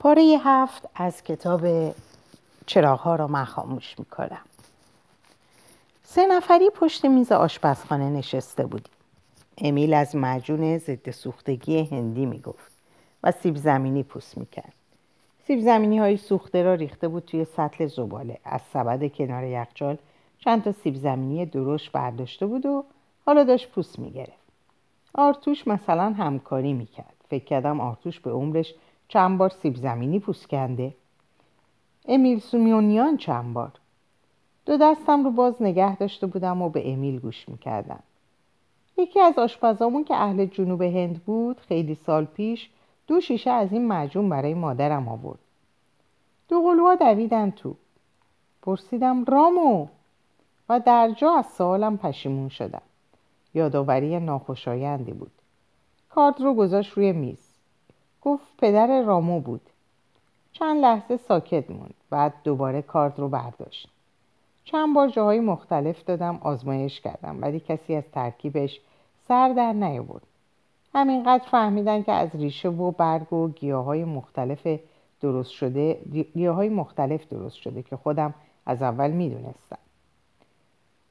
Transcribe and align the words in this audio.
پاره 0.00 0.22
هفت 0.44 0.88
از 0.94 1.22
کتاب 1.22 1.94
چراغها 2.66 3.16
را 3.16 3.26
من 3.26 3.44
خاموش 3.44 3.98
می‌کنم. 3.98 4.40
سه 6.04 6.26
نفری 6.26 6.70
پشت 6.70 7.04
میز 7.04 7.32
آشپزخانه 7.32 8.10
نشسته 8.10 8.66
بودیم. 8.66 8.92
امیل 9.58 9.94
از 9.94 10.16
معجون 10.16 10.78
ضد 10.78 11.10
سوختگی 11.10 11.84
هندی 11.84 12.26
می‌گفت 12.26 12.72
و 13.22 13.32
سیب 13.32 13.56
زمینی 13.56 14.02
پوست 14.02 14.38
می‌کرد. 14.38 14.72
سیب 15.46 15.60
زمینی 15.60 15.98
های 15.98 16.16
سوخته 16.16 16.62
را 16.62 16.74
ریخته 16.74 17.08
بود 17.08 17.24
توی 17.24 17.44
سطل 17.44 17.86
زباله. 17.86 18.38
از 18.44 18.60
سبد 18.72 19.12
کنار 19.12 19.44
یخچال 19.44 19.98
چند 20.38 20.64
تا 20.64 20.72
سیب 20.72 20.94
زمینی 20.94 21.46
درشت 21.46 21.92
برداشته 21.92 22.46
بود 22.46 22.66
و 22.66 22.84
حالا 23.26 23.44
داشت 23.44 23.70
پوست 23.70 23.98
می‌گرفت. 23.98 24.40
آرتوش 25.14 25.68
مثلا 25.68 26.12
همکاری 26.12 26.72
می‌کرد. 26.72 27.14
فکر 27.30 27.44
کردم 27.44 27.80
آرتوش 27.80 28.20
به 28.20 28.30
عمرش 28.30 28.74
چند 29.10 29.38
بار 29.38 29.48
سیب 29.48 29.76
زمینی 29.76 30.18
پوست 30.18 30.48
کنده 30.48 30.94
امیل 32.08 32.38
سومیونیان 32.38 33.16
چند 33.16 33.52
بار. 33.52 33.72
دو 34.66 34.76
دستم 34.76 35.24
رو 35.24 35.30
باز 35.30 35.62
نگه 35.62 35.96
داشته 35.96 36.26
بودم 36.26 36.62
و 36.62 36.68
به 36.68 36.92
امیل 36.92 37.18
گوش 37.18 37.48
می‌کردم. 37.48 38.02
یکی 38.98 39.20
از 39.20 39.38
آشپزامون 39.38 40.04
که 40.04 40.14
اهل 40.14 40.46
جنوب 40.46 40.82
هند 40.82 41.24
بود 41.24 41.60
خیلی 41.60 41.94
سال 41.94 42.24
پیش 42.24 42.70
دو 43.06 43.20
شیشه 43.20 43.50
از 43.50 43.72
این 43.72 43.88
معجون 43.88 44.28
برای 44.28 44.54
مادرم 44.54 45.08
آورد. 45.08 45.38
دو 46.48 46.62
قلوها 46.62 46.94
دویدن 46.94 47.50
تو. 47.50 47.74
پرسیدم 48.62 49.24
رامو؟ 49.24 49.86
و 50.68 50.80
در 50.80 51.10
جا 51.10 51.34
از 51.34 51.46
سوالم 51.46 51.98
پشیمون 51.98 52.48
شدم. 52.48 52.82
یادآوری 53.54 54.20
ناخوشایندی 54.20 55.12
بود. 55.12 55.32
کارت 56.08 56.40
رو 56.40 56.54
گذاشت 56.54 56.92
روی 56.92 57.12
میز. 57.12 57.49
گفت 58.22 58.56
پدر 58.58 59.02
رامو 59.02 59.40
بود. 59.40 59.60
چند 60.52 60.82
لحظه 60.82 61.16
ساکت 61.16 61.70
موند 61.70 61.94
بعد 62.10 62.34
دوباره 62.44 62.82
کارت 62.82 63.18
رو 63.18 63.28
برداشت. 63.28 63.88
چند 64.64 64.94
بار 64.94 65.08
جاهای 65.08 65.40
مختلف 65.40 66.04
دادم 66.04 66.38
آزمایش 66.42 67.00
کردم 67.00 67.42
ولی 67.42 67.60
کسی 67.60 67.94
از 67.94 68.04
ترکیبش 68.12 68.80
سر 69.28 69.48
در 69.48 69.72
نیاورد. 69.72 70.22
همینقدر 70.94 71.44
فهمیدن 71.50 72.02
که 72.02 72.12
از 72.12 72.28
ریشه 72.34 72.68
و 72.68 72.90
برگ 72.90 73.32
و 73.32 73.48
گیاهای 73.48 74.04
مختلف 74.04 74.66
درست 75.20 75.50
شده 75.50 75.94
گیاهای 76.34 76.68
مختلف 76.68 77.28
درست 77.28 77.56
شده 77.56 77.82
که 77.82 77.96
خودم 77.96 78.34
از 78.66 78.82
اول 78.82 79.10
می‌دونستم. 79.10 79.78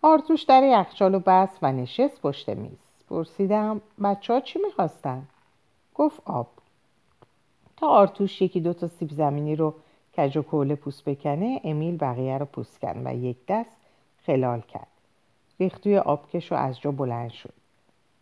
آرتوش 0.01 0.43
در 0.43 0.63
یخچال 0.63 1.15
و 1.15 1.19
بست 1.19 1.57
و 1.61 1.71
نشست 1.71 2.21
پشت 2.21 2.49
میز. 2.49 2.77
پرسیدم 3.09 3.81
بچه 4.03 4.33
ها 4.33 4.39
چی 4.39 4.59
می‌خواستن؟ 4.65 5.23
گفت 5.95 6.21
آب. 6.25 6.47
تا 7.79 7.87
آرتوش 7.87 8.41
یکی 8.41 8.59
دو 8.59 8.73
تا 8.73 8.87
سیب 8.87 9.11
زمینی 9.11 9.55
رو 9.55 9.73
کج 10.17 10.37
و 10.37 10.41
کوله 10.41 10.75
پوست 10.75 11.05
بکنه 11.05 11.61
امیل 11.63 11.97
بقیه 11.97 12.37
رو 12.37 12.45
پوست 12.45 12.79
کن 12.79 13.07
و 13.07 13.15
یک 13.15 13.37
دست 13.47 13.75
خلال 14.25 14.61
کرد. 14.61 14.87
ریخت 15.59 15.81
توی 15.81 15.97
آبکش 15.97 16.51
و 16.51 16.55
از 16.55 16.81
جا 16.81 16.91
بلند 16.91 17.29
شد. 17.29 17.53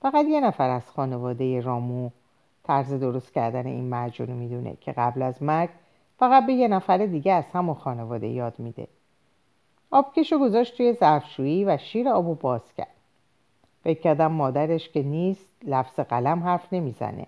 فقط 0.02 0.26
یه 0.26 0.42
نفر 0.42 0.70
از 0.70 0.92
خانواده 0.92 1.62
رامو 1.62 2.10
طرز 2.64 2.94
درست 2.94 3.34
کردن 3.34 3.66
این 3.66 3.84
معجون 3.84 4.30
می‌دونه 4.30 4.78
که 4.82 4.92
قبل 4.92 5.22
از 5.22 5.44
مرگ 5.44 5.70
فقط 6.20 6.46
به 6.46 6.54
یه 6.54 6.68
نفر 6.68 6.98
دیگه 6.98 7.34
از 7.34 7.46
همون 7.54 7.76
خانواده 7.76 8.28
یاد 8.28 8.60
میده. 8.60 8.88
آبکش 9.92 10.32
رو 10.32 10.40
گذاشت 10.40 10.78
توی 10.78 10.94
ظرفشویی 10.94 11.66
و 11.66 11.78
شیر 11.78 12.10
آبو 12.10 12.36
باز 12.36 12.74
کرد. 12.74 12.96
فکر 13.84 14.02
کردم 14.02 14.32
مادرش 14.32 14.90
که 14.90 15.04
نیست 15.04 15.56
لفظ 15.64 16.00
قلم 16.00 16.44
حرف 16.44 16.74
نمی‌زنه. 16.74 17.28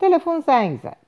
تلفن 0.00 0.40
زنگ 0.40 0.80
زد. 0.80 1.01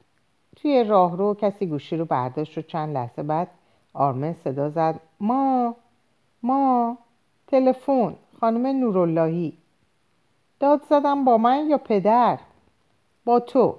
توی 0.57 0.85
راهرو 0.85 1.35
کسی 1.35 1.67
گوشی 1.67 1.97
رو 1.97 2.05
برداشت 2.05 2.59
و 2.59 2.63
چند 2.63 2.95
لحظه 2.95 3.23
بعد 3.23 3.49
آرمن 3.93 4.33
صدا 4.33 4.71
زد. 4.71 5.01
ما 5.21 5.77
ما 6.43 6.99
تلفن 7.47 8.17
خانم 8.41 8.67
نوراللهی. 8.67 9.53
داد 10.61 10.83
زدم 10.83 11.25
با 11.25 11.39
من 11.39 11.71
یا 11.71 11.79
پدر؟ 11.79 12.39
با 13.25 13.41
تو. 13.41 13.77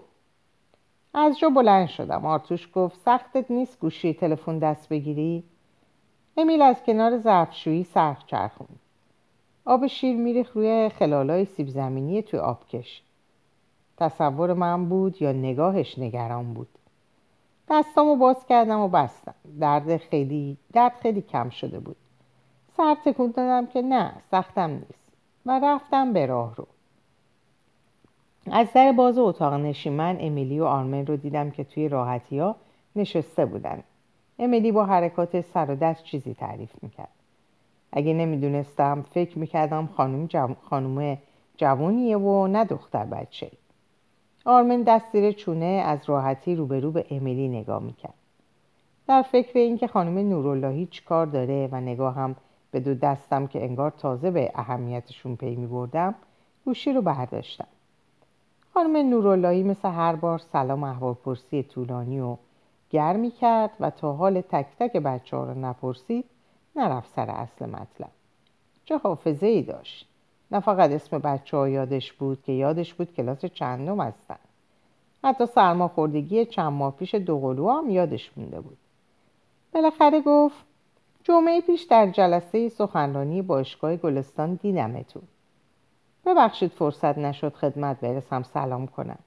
از 1.13 1.39
جا 1.39 1.50
بلند 1.50 1.88
شدم. 1.88 2.25
آرتوش 2.25 2.69
گفت 2.73 3.00
سختت 3.00 3.51
نیست 3.51 3.79
گوشی 3.79 4.13
تلفن 4.13 4.59
دست 4.59 4.89
بگیری؟ 4.89 5.44
امیل 6.38 6.61
از 6.61 6.83
کنار 6.83 7.17
ظرفشویی 7.17 7.83
سرخ 7.83 8.25
چرخون 8.25 8.67
آب 9.66 9.88
شیر 9.88 10.16
میریخ 10.16 10.53
روی 10.53 10.89
خلالای 10.89 11.45
سیب 11.45 11.67
زمینی 11.67 12.21
توی 12.21 12.39
آبکش 12.39 13.03
تصور 13.97 14.53
من 14.53 14.89
بود 14.89 15.22
یا 15.22 15.31
نگاهش 15.31 16.00
نگران 16.00 16.53
بود. 16.53 16.67
دستامو 17.69 18.16
باز 18.16 18.45
کردم 18.45 18.79
و 18.79 18.88
بستم. 18.88 19.35
درد 19.59 19.97
خیلی 19.97 20.57
درد 20.73 20.94
خیلی 21.01 21.22
کم 21.22 21.50
شده 21.50 21.79
بود. 21.79 21.95
سر 22.78 22.95
تکون 23.06 23.31
دادم 23.31 23.67
که 23.67 23.81
نه 23.81 24.13
سختم 24.31 24.69
نیست. 24.69 25.11
و 25.45 25.59
رفتم 25.63 26.13
به 26.13 26.25
راه 26.25 26.56
رو. 26.56 26.67
از 28.51 28.67
در 28.73 28.91
باز 28.91 29.17
اتاق 29.17 29.53
نشیمن 29.53 30.17
امیلی 30.19 30.59
و 30.59 30.66
آرمن 30.66 31.06
رو 31.06 31.17
دیدم 31.17 31.51
که 31.51 31.63
توی 31.63 31.89
راحتی 31.89 32.39
ها 32.39 32.56
نشسته 32.95 33.45
بودن. 33.45 33.83
امیلی 34.39 34.72
با 34.72 34.85
حرکات 34.85 35.41
سر 35.41 35.72
و 35.72 35.75
دست 35.75 36.03
چیزی 36.03 36.33
تعریف 36.33 36.72
می‌کرد. 36.81 37.09
اگه 37.91 38.13
نمی‌دونستم 38.13 39.01
فکر 39.01 39.39
می‌کردم 39.39 39.89
خانم, 39.97 40.25
جو... 40.25 40.47
خانم 40.69 41.17
جوانیه 41.57 42.17
و 42.17 42.47
نه 42.47 42.66
دختر 42.66 43.06
بچه. 43.06 43.51
آرمن 44.47 44.81
دست 44.81 45.11
زیر 45.11 45.31
چونه 45.31 45.66
از 45.66 46.00
راحتی 46.06 46.56
روبرو 46.56 46.91
به 46.91 47.06
امیلی 47.11 47.47
نگاه 47.47 47.83
می‌کرد. 47.83 48.13
در 49.07 49.22
فکر 49.22 49.59
اینکه 49.59 49.88
خانم 49.88 50.17
نوراللهی 50.17 50.85
چی 50.85 51.03
کار 51.03 51.25
داره 51.25 51.69
و 51.72 51.81
نگاه 51.81 52.16
هم 52.16 52.35
به 52.72 52.79
دو 52.79 52.94
دستم 52.94 53.47
که 53.47 53.63
انگار 53.63 53.91
تازه 53.91 54.31
به 54.31 54.51
اهمیتشون 54.56 55.35
پی 55.35 55.56
میبردم 55.56 56.16
گوشی 56.66 56.94
رو 56.94 57.01
برداشتم. 57.01 57.67
خانم 58.73 59.09
نوراللهی 59.09 59.63
مثل 59.63 59.89
هر 59.89 60.16
بار 60.16 60.39
سلام 60.39 60.83
احوالپرسی 60.83 61.63
طولانی 61.63 62.19
و 62.19 62.38
گرمی 62.89 63.31
کرد 63.31 63.72
و 63.79 63.89
تا 63.89 64.13
حال 64.13 64.41
تک 64.41 64.67
تک 64.79 64.97
بچه 64.97 65.38
ها 65.38 65.44
رو 65.44 65.59
نپرسید 65.59 66.25
نرفت 66.75 67.13
سر 67.16 67.29
اصل 67.29 67.66
مطلب. 67.66 68.12
چه 68.85 68.97
حافظه 68.97 69.47
ای 69.47 69.62
داشت. 69.62 70.14
نه 70.51 70.59
فقط 70.59 70.91
اسم 70.91 71.19
بچه 71.19 71.57
ها 71.57 71.69
یادش 71.69 72.13
بود 72.13 72.44
که 72.44 72.51
یادش 72.51 72.94
بود 72.94 73.13
کلاس 73.13 73.45
چندم 73.45 74.01
هستن. 74.01 74.38
حتی 75.23 75.45
سرماخوردگی 75.45 76.45
چند 76.45 76.73
ماه 76.73 76.95
پیش 76.95 77.16
دوقلو 77.16 77.69
هم 77.69 77.89
یادش 77.89 78.31
مونده 78.38 78.61
بود. 78.61 78.78
بالاخره 79.73 80.22
گفت 80.22 80.56
جمعه 81.23 81.61
پیش 81.61 81.83
در 81.83 82.11
جلسه 82.11 82.69
سخنرانی 82.69 83.41
باشگاه 83.41 83.95
گلستان 83.95 84.53
دیدمتون. 84.53 85.23
ببخشید 86.25 86.72
فرصت 86.72 87.17
نشد 87.17 87.53
خدمت 87.53 88.00
برسم 88.00 88.44
سلام 88.44 88.88
کنم. 88.88 89.19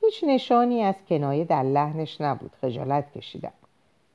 هیچ 0.00 0.24
نشانی 0.26 0.82
از 0.82 0.94
کنایه 1.08 1.44
در 1.44 1.62
لحنش 1.62 2.20
نبود 2.20 2.50
خجالت 2.60 3.12
کشیدم. 3.18 3.52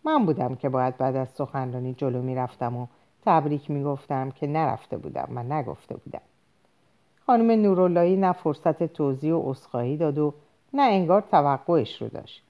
من 0.03 0.25
بودم 0.25 0.56
که 0.56 0.69
باید 0.69 0.97
بعد 0.97 1.16
از 1.16 1.29
سخنرانی 1.29 1.94
جلو 1.94 2.22
می‌رفتم 2.22 2.78
و 2.78 2.88
تبریک 3.26 3.72
می‌گفتم 3.72 4.32
که 4.32 4.48
نرفته 4.48 4.98
بودم 4.98 5.30
و 5.36 5.44
نگفته 5.44 5.98
بودم. 5.98 6.22
خانم 7.26 7.52
نوراللهی 7.52 8.16
نه 8.18 8.32
فرصت 8.32 8.84
توضیح 8.84 9.34
و 9.34 9.52
عذرخواهی 9.52 9.98
داد 9.98 10.18
و 10.18 10.34
نه 10.74 10.84
انگار 10.84 11.22
توقعش 11.22 12.02
رو 12.02 12.08
داشت. 12.08 12.44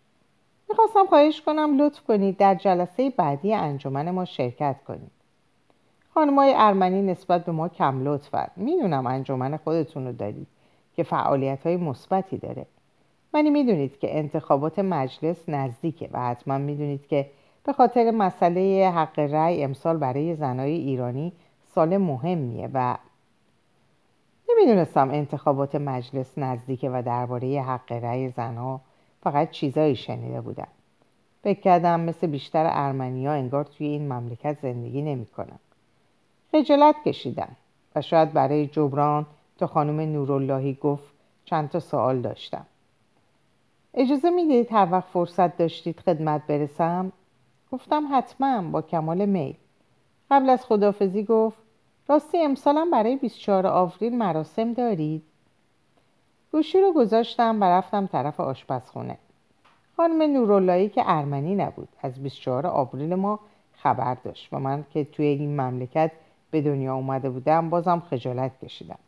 می‌خواستم 0.69 1.05
خواهش 1.05 1.41
کنم 1.41 1.81
لطف 1.81 2.03
کنید 2.03 2.37
در 2.37 2.55
جلسه 2.55 3.09
بعدی 3.09 3.53
انجمن 3.53 4.11
ما 4.11 4.25
شرکت 4.25 4.75
کنید. 4.87 5.11
خانمای 6.13 6.53
ارمنی 6.55 7.01
نسبت 7.01 7.45
به 7.45 7.51
ما 7.51 7.69
کم 7.69 8.07
لطفن. 8.07 8.47
می‌دونم 8.55 9.07
انجمن 9.07 9.57
خودتون 9.57 10.05
رو 10.05 10.13
دارید 10.13 10.47
که 10.95 11.03
فعالیت 11.03 11.67
های 11.67 11.77
مثبتی 11.77 12.37
داره. 12.37 12.65
ولی 13.33 13.49
می‌دونید 13.49 13.99
که 13.99 14.17
انتخابات 14.17 14.79
مجلس 14.79 15.49
نزدیکه 15.49 16.09
و 16.11 16.19
حتما 16.19 16.57
می‌دونید 16.57 17.07
که 17.07 17.29
به 17.63 17.73
خاطر 17.73 18.11
مسئله 18.11 18.91
حق 18.95 19.19
رأی 19.19 19.63
امسال 19.63 19.97
برای 19.97 20.35
زنای 20.35 20.71
ایرانی 20.71 21.33
سال 21.75 21.97
مهمیه 21.97 22.69
و 22.73 22.97
نمی‌دونستم 24.49 25.09
انتخابات 25.09 25.75
مجلس 25.75 26.37
نزدیکه 26.37 26.89
و 26.89 27.03
درباره 27.05 27.61
حق 27.61 27.91
رأی 27.91 28.29
زنها 28.29 28.81
فقط 29.23 29.51
چیزایی 29.51 29.95
شنیده 29.95 30.41
بودم. 30.41 30.67
فکر 31.43 31.59
کردم 31.59 31.99
مثل 31.99 32.27
بیشتر 32.27 32.69
ارمنیا 32.71 33.31
انگار 33.31 33.63
توی 33.63 33.87
این 33.87 34.13
مملکت 34.13 34.57
زندگی 34.61 35.01
نمی‌کنم 35.01 35.59
خجالت 36.51 36.95
کشیدم 37.05 37.55
و 37.95 38.01
شاید 38.01 38.33
برای 38.33 38.67
جبران 38.67 39.25
تا 39.57 39.67
خانم 39.67 39.99
نوراللهی 39.99 40.73
گفت 40.81 41.13
چند 41.45 41.69
تا 41.69 41.79
سوال 41.79 42.21
داشتم. 42.21 42.65
اجازه 43.93 44.29
می‌دید 44.29 44.71
هر 44.71 44.87
وقت 44.91 45.07
فرصت 45.07 45.57
داشتید 45.57 45.99
خدمت 45.99 46.47
برسم؟ 46.47 47.11
گفتم 47.71 48.07
حتما 48.11 48.61
با 48.61 48.81
کمال 48.81 49.25
میل. 49.25 49.55
قبل 50.31 50.49
از 50.49 50.65
خدافزی 50.65 51.23
گفت 51.23 51.57
راستی 52.07 52.37
امسالم 52.37 52.91
برای 52.91 53.15
24 53.15 53.67
آوریل 53.67 54.17
مراسم 54.17 54.73
دارید؟ 54.73 55.23
گوشی 56.51 56.81
رو 56.81 56.93
گذاشتم 56.93 57.61
و 57.61 57.63
رفتم 57.63 58.07
طرف 58.07 58.39
آشپزخونه. 58.39 59.17
خانم 59.97 60.21
نوراللهی 60.21 60.89
که 60.89 61.03
ارمنی 61.05 61.55
نبود 61.55 61.87
از 62.01 62.23
24 62.23 62.67
آوریل 62.67 63.15
ما 63.15 63.39
خبر 63.73 64.13
داشت 64.13 64.53
و 64.53 64.59
من 64.59 64.85
که 64.93 65.03
توی 65.03 65.25
این 65.25 65.61
مملکت 65.61 66.11
به 66.51 66.61
دنیا 66.61 66.95
اومده 66.95 67.29
بودم 67.29 67.69
بازم 67.69 67.99
خجالت 67.99 68.59
کشیدم. 68.65 68.99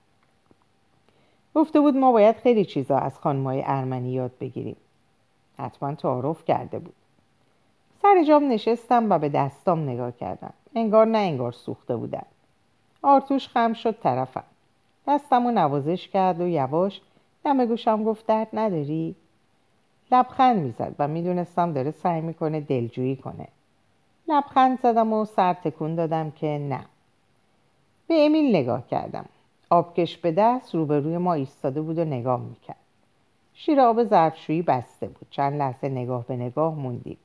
گفته 1.56 1.80
بود 1.80 1.98
ما 1.98 2.12
باید 2.12 2.36
خیلی 2.36 2.66
چیزا 2.66 2.98
از 2.98 3.19
خانمای 3.19 3.63
ارمنی 3.66 4.12
یاد 4.12 4.31
بگیریم. 4.39 4.77
حتما 5.59 5.95
تعارف 5.95 6.45
کرده 6.45 6.80
بود. 6.80 6.94
سر 8.03 8.23
جام 8.23 8.51
نشستم 8.51 9.09
و 9.09 9.19
به 9.19 9.29
دستام 9.29 9.89
نگاه 9.89 10.11
کردم. 10.11 10.53
انگار 10.75 11.05
نه 11.05 11.17
انگار 11.17 11.51
سوخته 11.51 11.95
بودم 11.95 12.25
آرتوش 13.01 13.47
خم 13.47 13.73
شد 13.73 14.00
طرفم. 14.00 14.44
دستم 15.07 15.47
نوازش 15.47 16.07
کرد 16.07 16.41
و 16.41 16.47
یواش 16.47 17.01
دم 17.45 17.65
گوشم 17.65 18.03
گفت 18.03 18.25
درد 18.25 18.47
نداری؟ 18.53 19.15
لبخند 20.11 20.57
می‌زد 20.57 20.95
و 21.00 21.07
می‌دونستم 21.07 21.73
داره 21.73 21.91
سعی 21.91 22.21
می‌کنه 22.21 22.59
دلجویی 22.61 23.15
کنه. 23.15 23.47
لبخند 24.27 24.79
زدم 24.79 25.13
و 25.13 25.25
سر 25.25 25.53
تکون 25.53 25.95
دادم 25.95 26.31
که 26.31 26.47
نه. 26.47 26.85
به 28.07 28.25
امیل 28.25 28.56
نگاه 28.56 28.88
کردم. 28.88 29.25
آبکش 29.69 30.17
به 30.17 30.31
دست 30.31 30.75
روبروی 30.75 31.17
ما 31.17 31.33
ایستاده 31.33 31.81
بود 31.81 31.97
و 31.97 32.06
نگاه 32.06 32.41
می‌کرد. 32.41 32.75
شیر 33.53 33.79
آب 33.79 34.03
ظرفشویی 34.03 34.61
بسته 34.61 35.07
بود. 35.07 35.27
چند 35.29 35.59
لحظه 35.59 35.89
نگاه 35.89 36.25
به 36.25 36.35
نگاه 36.35 36.75
موندیم. 36.75 37.17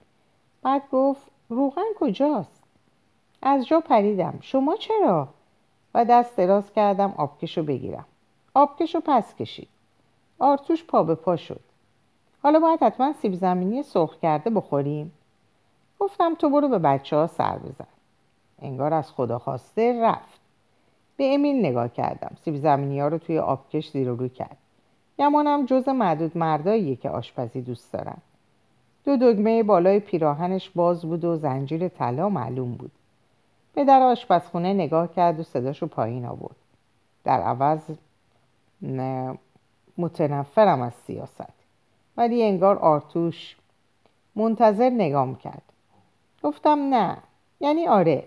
بعد 0.68 0.82
گفت 0.92 1.22
روغن 1.48 1.82
کجاست؟ 2.00 2.62
از 3.42 3.66
جا 3.66 3.80
پریدم. 3.80 4.38
شما 4.40 4.76
چرا؟ 4.76 5.28
و 5.94 6.04
دست 6.04 6.36
دراز 6.36 6.72
کردم 6.72 7.14
آبکش 7.16 7.58
رو 7.58 7.64
بگیرم. 7.64 8.04
آبکش 8.54 8.94
رو 8.94 9.02
پس 9.04 9.34
کشید. 9.34 9.68
آرتوش 10.38 10.84
پا 10.84 11.02
به 11.02 11.14
پا 11.14 11.36
شد. 11.36 11.60
حالا 12.42 12.58
باید 12.58 12.82
حتما 12.82 13.12
سیب 13.12 13.34
زمینی 13.34 13.82
سرخ 13.82 14.18
کرده 14.18 14.50
بخوریم؟ 14.50 15.12
گفتم 16.00 16.34
تو 16.34 16.50
برو 16.50 16.68
به 16.68 16.78
بچه 16.78 17.16
ها 17.16 17.26
سر 17.26 17.58
بزن. 17.58 17.86
انگار 18.62 18.94
از 18.94 19.12
خدا 19.12 19.38
خواسته 19.38 20.00
رفت. 20.02 20.40
به 21.16 21.34
امیل 21.34 21.66
نگاه 21.66 21.88
کردم. 21.88 22.36
سیب 22.44 22.56
زمینی 22.56 23.00
ها 23.00 23.08
رو 23.08 23.18
توی 23.18 23.38
آبکش 23.38 23.90
زیر 23.90 24.08
رو 24.08 24.28
کرد. 24.28 24.56
گمانم 25.18 25.66
جز 25.66 25.88
معدود 25.88 26.38
مرداییه 26.38 26.96
که 26.96 27.10
آشپزی 27.10 27.62
دوست 27.62 27.92
دارن. 27.92 28.16
دو 29.08 29.16
دگمه 29.16 29.62
بالای 29.62 30.00
پیراهنش 30.00 30.70
باز 30.70 31.02
بود 31.02 31.24
و 31.24 31.36
زنجیر 31.36 31.88
طلا 31.88 32.28
معلوم 32.28 32.74
بود. 32.74 32.90
به 33.74 33.84
در 33.84 34.02
آشپزخونه 34.02 34.74
نگاه 34.74 35.14
کرد 35.14 35.40
و 35.40 35.42
صداشو 35.42 35.86
پایین 35.86 36.26
آورد. 36.26 36.56
در 37.24 37.40
عوض 37.40 37.80
متنفرم 39.98 40.82
از 40.82 40.92
سیاست. 41.06 41.52
ولی 42.16 42.42
انگار 42.42 42.78
آرتوش 42.78 43.56
منتظر 44.36 44.90
نگام 44.90 45.36
کرد. 45.36 45.62
گفتم 46.42 46.78
نه 46.78 47.16
یعنی 47.60 47.86
آره 47.86 48.24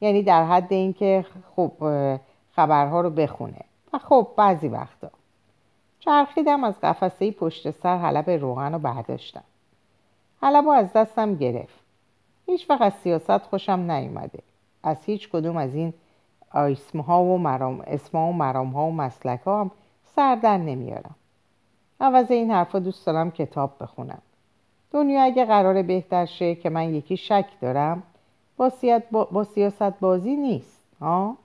یعنی 0.00 0.22
در 0.22 0.44
حد 0.44 0.72
اینکه 0.72 1.24
خب 1.56 1.72
خبرها 2.56 3.00
رو 3.00 3.10
بخونه. 3.10 3.60
و 3.92 3.98
خب 3.98 4.28
بعضی 4.36 4.68
وقتا. 4.68 5.10
چرخیدم 6.00 6.64
از 6.64 6.74
قفسه 6.82 7.30
پشت 7.30 7.70
سر 7.70 7.98
حلب 7.98 8.30
روغن 8.30 8.72
رو 8.72 8.78
برداشتم. 8.78 9.44
رو 10.42 10.70
از 10.70 10.92
دستم 10.92 11.34
گرفت. 11.34 11.80
هیچ 12.46 12.70
وقت 12.70 12.82
از 12.82 12.92
سیاست 13.02 13.38
خوشم 13.38 13.90
نیومده. 13.90 14.38
از 14.82 15.04
هیچ 15.04 15.28
کدوم 15.28 15.56
از 15.56 15.74
این 15.74 15.94
اسمها 16.54 17.22
و 17.22 17.38
مرام 17.38 17.84
اسمها 17.86 18.28
و 18.28 18.32
مرام 18.32 18.70
ها 18.70 18.86
و 18.86 18.92
مسلک 18.92 19.40
ها 19.40 19.60
هم 19.60 19.70
سر 20.16 20.34
در 20.34 20.58
نمیارم. 20.58 21.14
عوض 22.00 22.30
این 22.30 22.50
حرفا 22.50 22.78
دوست 22.78 23.06
دارم 23.06 23.30
کتاب 23.30 23.76
بخونم. 23.80 24.22
دنیا 24.90 25.22
اگه 25.22 25.44
قرار 25.44 25.82
بهتر 25.82 26.26
شه 26.26 26.54
که 26.54 26.70
من 26.70 26.94
یکی 26.94 27.16
شک 27.16 27.46
دارم 27.60 28.02
با, 28.56 28.72
با... 29.10 29.24
با 29.24 29.44
سیاست 29.44 30.00
بازی 30.00 30.36
نیست 30.36 30.86
ها؟ 31.00 31.36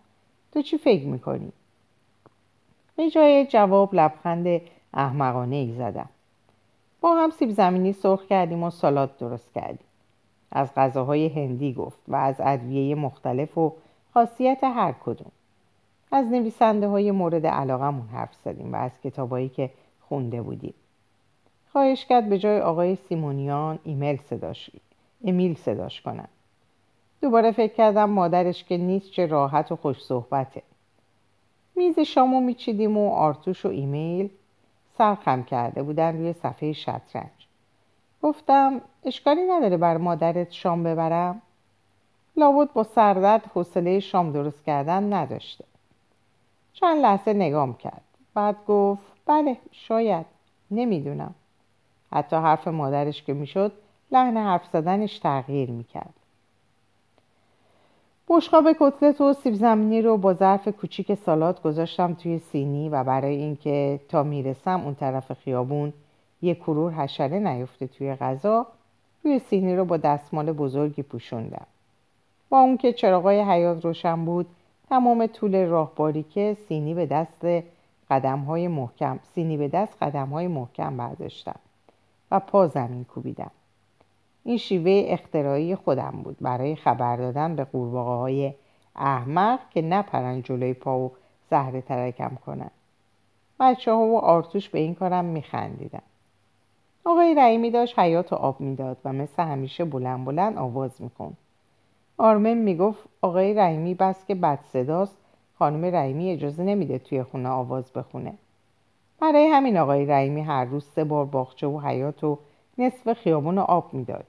تو 0.52 0.62
چی 0.62 0.78
فکر 0.78 1.06
می‌کنی؟ 1.06 1.52
به 2.96 3.10
جای 3.10 3.46
جواب 3.46 3.96
لبخند 3.96 4.62
احمقانه 4.94 5.56
ای 5.56 5.74
زدم. 5.74 6.10
با 7.02 7.16
هم 7.16 7.30
سیب 7.30 7.50
زمینی 7.50 7.94
سرخ 7.94 8.26
کردیم 8.26 8.64
و 8.64 8.70
سالاد 8.70 9.18
درست 9.18 9.54
کردیم. 9.54 9.88
از 10.52 10.70
غذاهای 10.76 11.28
هندی 11.28 11.74
گفت 11.74 12.00
و 12.08 12.16
از 12.16 12.36
ادویه 12.40 12.96
مختلف 12.96 13.58
و 13.58 13.74
خاصیت 14.14 14.64
هر 14.64 14.92
کدوم. 14.92 15.32
از 16.12 16.26
نویسنده 16.26 16.88
های 16.88 17.12
مورد 17.12 17.48
علاقمون 17.48 18.08
حرف 18.08 18.36
زدیم 18.46 18.74
و 18.74 18.76
از 18.76 18.92
کتابایی 19.04 19.50
که 19.50 19.70
خونده 20.02 20.42
بودیم. 20.42 20.74
خواهش 21.72 22.06
کرد 22.06 22.30
به 22.30 22.40
جای 22.40 22.62
آقای 22.62 22.96
سیمونیان 22.96 23.80
ایمیل 23.84 24.18
صداش 24.18 24.70
امیل 25.26 25.56
صداش 25.56 26.02
کنم 26.02 26.28
دوباره 27.22 27.52
فکر 27.52 27.74
کردم 27.74 28.10
مادرش 28.10 28.64
که 28.64 28.78
نیست 28.78 29.12
چه 29.12 29.26
راحت 29.26 29.72
و 29.72 29.76
خوش 29.76 30.04
صحبته. 30.04 30.62
میز 31.76 32.00
شامو 32.00 32.42
میچیدیم 32.42 32.98
و 32.98 33.12
آرتوش 33.12 33.66
و 33.66 33.70
ایمیل 33.70 34.30
سرخم 34.98 35.44
کرده 35.44 35.84
بودن 35.84 36.18
روی 36.18 36.34
صفحه 36.34 36.74
شطرنج. 36.74 37.48
گفتم 38.22 38.82
اشکالی 39.04 39.42
نداره 39.42 39.78
بر 39.78 39.98
مادرت 39.98 40.52
شام 40.52 40.84
ببرم؟ 40.84 41.42
لابد 42.38 42.74
با 42.74 42.84
سردرد 42.84 43.46
حوصله 43.54 44.00
شام 44.00 44.32
درست 44.32 44.64
کردن 44.64 45.14
نداشته. 45.14 45.66
چند 46.74 47.02
لحظه 47.02 47.34
نگام 47.34 47.74
کرد. 47.74 48.02
بعد 48.34 48.56
گفت 48.68 49.02
بله 49.26 49.58
شاید. 49.72 50.26
نمی‌دونم. 50.72 51.36
حتی 52.12 52.36
حرف 52.36 52.68
مادرش 52.68 53.24
که 53.24 53.34
می‌شد 53.34 53.72
لحن 54.12 54.38
حرف 54.38 54.68
زدنش 54.74 55.20
تغییر 55.20 55.72
می‌کرد. 55.72 56.14
بشقاب 58.30 58.68
کتلت 58.80 59.22
و 59.22 59.34
سیب 59.34 59.54
زمینی 59.54 60.02
رو 60.02 60.18
با 60.18 60.34
ظرف 60.34 60.68
کوچیک 60.68 61.14
سالات 61.14 61.62
گذاشتم 61.62 62.14
توی 62.14 62.40
سینی 62.40 62.90
و 62.90 63.04
برای 63.04 63.36
اینکه 63.36 64.00
تا 64.10 64.24
می‌رسم 64.24 64.82
اون 64.82 64.96
طرف 64.96 65.34
خیابون 65.34 65.94
یه 66.42 66.56
کرور 66.56 66.92
حشره 66.92 67.40
نیفته 67.40 67.88
توی 67.88 68.16
غذا 68.16 68.66
روی 69.24 69.40
سینی 69.40 69.76
رو 69.76 69.86
با 69.86 69.98
دستمال 69.98 70.52
بزرگی 70.52 71.04
پوشوندم. 71.04 71.66
با 72.50 72.60
اون 72.60 72.78
که 72.78 72.94
چراغای 72.94 73.42
حیات 73.42 73.86
روشن 73.86 74.26
بود 74.26 74.46
تمام 74.90 75.28
طول 75.28 75.66
راهباری 75.66 76.24
که 76.24 76.58
سینی 76.68 76.94
به 76.94 77.06
دست 77.06 77.46
قدم 78.10 78.40
های 78.40 78.68
محکم 78.68 79.20
سینی 79.36 79.58
به 79.58 79.68
دست 79.68 79.98
قدم 80.02 80.28
های 80.28 80.48
محکم 80.48 80.98
برداشتم 80.98 81.60
و 82.32 82.40
پا 82.40 82.68
زمین 82.68 83.04
کوبیدم. 83.04 83.52
این 84.48 84.58
شیوه 84.58 85.04
اختراعی 85.08 85.76
خودم 85.76 86.22
بود. 86.24 86.38
برای 86.42 86.76
خبر 86.76 87.16
دادن 87.16 87.56
به 87.56 87.64
قورباغه 87.64 88.10
های 88.10 88.54
احمق 88.96 89.60
که 89.70 89.82
نپرن 89.82 90.42
جلوی 90.42 90.74
پا 90.74 91.00
و 91.00 91.12
زهر 91.50 91.82
ترکم 91.82 92.38
کنن. 92.46 92.70
بچه 93.60 93.92
ها 93.92 94.00
و 94.00 94.18
آرتوش 94.18 94.70
به 94.70 94.80
این 94.80 94.96
کارم 94.96 95.26
میخندیدن. 95.26 96.02
آقای 97.06 97.36
رحیمی 97.36 97.72
داشت 97.72 98.00
حیات 98.00 98.34
آب 98.34 98.62
می‌داد 98.62 98.98
و 99.06 99.14
مثل 99.14 99.44
همیشه 99.44 99.86
بلند 99.86 100.26
بلند 100.26 100.58
آواز 100.58 101.02
میکن. 101.02 101.34
آرمن 102.18 102.58
می‌گفت 102.58 103.04
آقای 103.22 103.54
رحیمی 103.54 103.94
بس 103.94 104.26
که 104.26 104.36
بد 104.36 104.60
صداست. 104.74 105.18
خانم 105.60 105.96
رحیمی 105.96 106.32
اجازه 106.32 106.64
نمیده 106.64 107.00
توی 107.00 107.24
خونه 107.24 107.50
آواز 107.50 107.92
بخونه. 107.94 108.34
برای 109.20 109.48
همین 109.48 109.78
آقای 109.78 110.06
رحیمی 110.06 110.42
هر 110.42 110.66
روز 110.66 110.86
سه 110.86 111.04
بار 111.04 111.26
باغچه 111.26 111.68
و 111.68 111.80
حیات 111.80 112.24
و 112.24 112.38
نصف 112.78 113.14
خیابون 113.14 113.58
آب 113.58 113.94
می‌داد. 113.94 114.26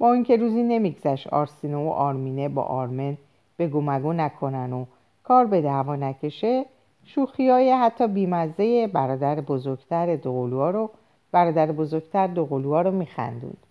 با 0.00 0.12
اینکه 0.12 0.36
روزی 0.36 0.62
نمیگذشت 0.62 1.26
آرسینو 1.26 1.86
و 1.86 1.90
آرمینه 1.90 2.48
با 2.48 2.62
آرمن 2.62 3.16
به 3.56 3.68
گمگو 3.68 4.12
نکنن 4.12 4.72
و 4.72 4.84
کار 5.24 5.46
به 5.46 5.60
دعوا 5.60 5.96
نکشه 5.96 6.64
شوخی 7.04 7.48
های 7.48 7.70
حتی 7.70 8.08
بیمزه 8.08 8.86
برادر 8.86 9.40
بزرگتر 9.40 10.16
دوقلوها 10.16 10.70
رو 10.70 10.90
برادر 11.32 11.72
بزرگتر 11.72 12.26
دوقلوها 12.26 12.80
رو 12.82 12.90
میخندوند. 12.90 13.66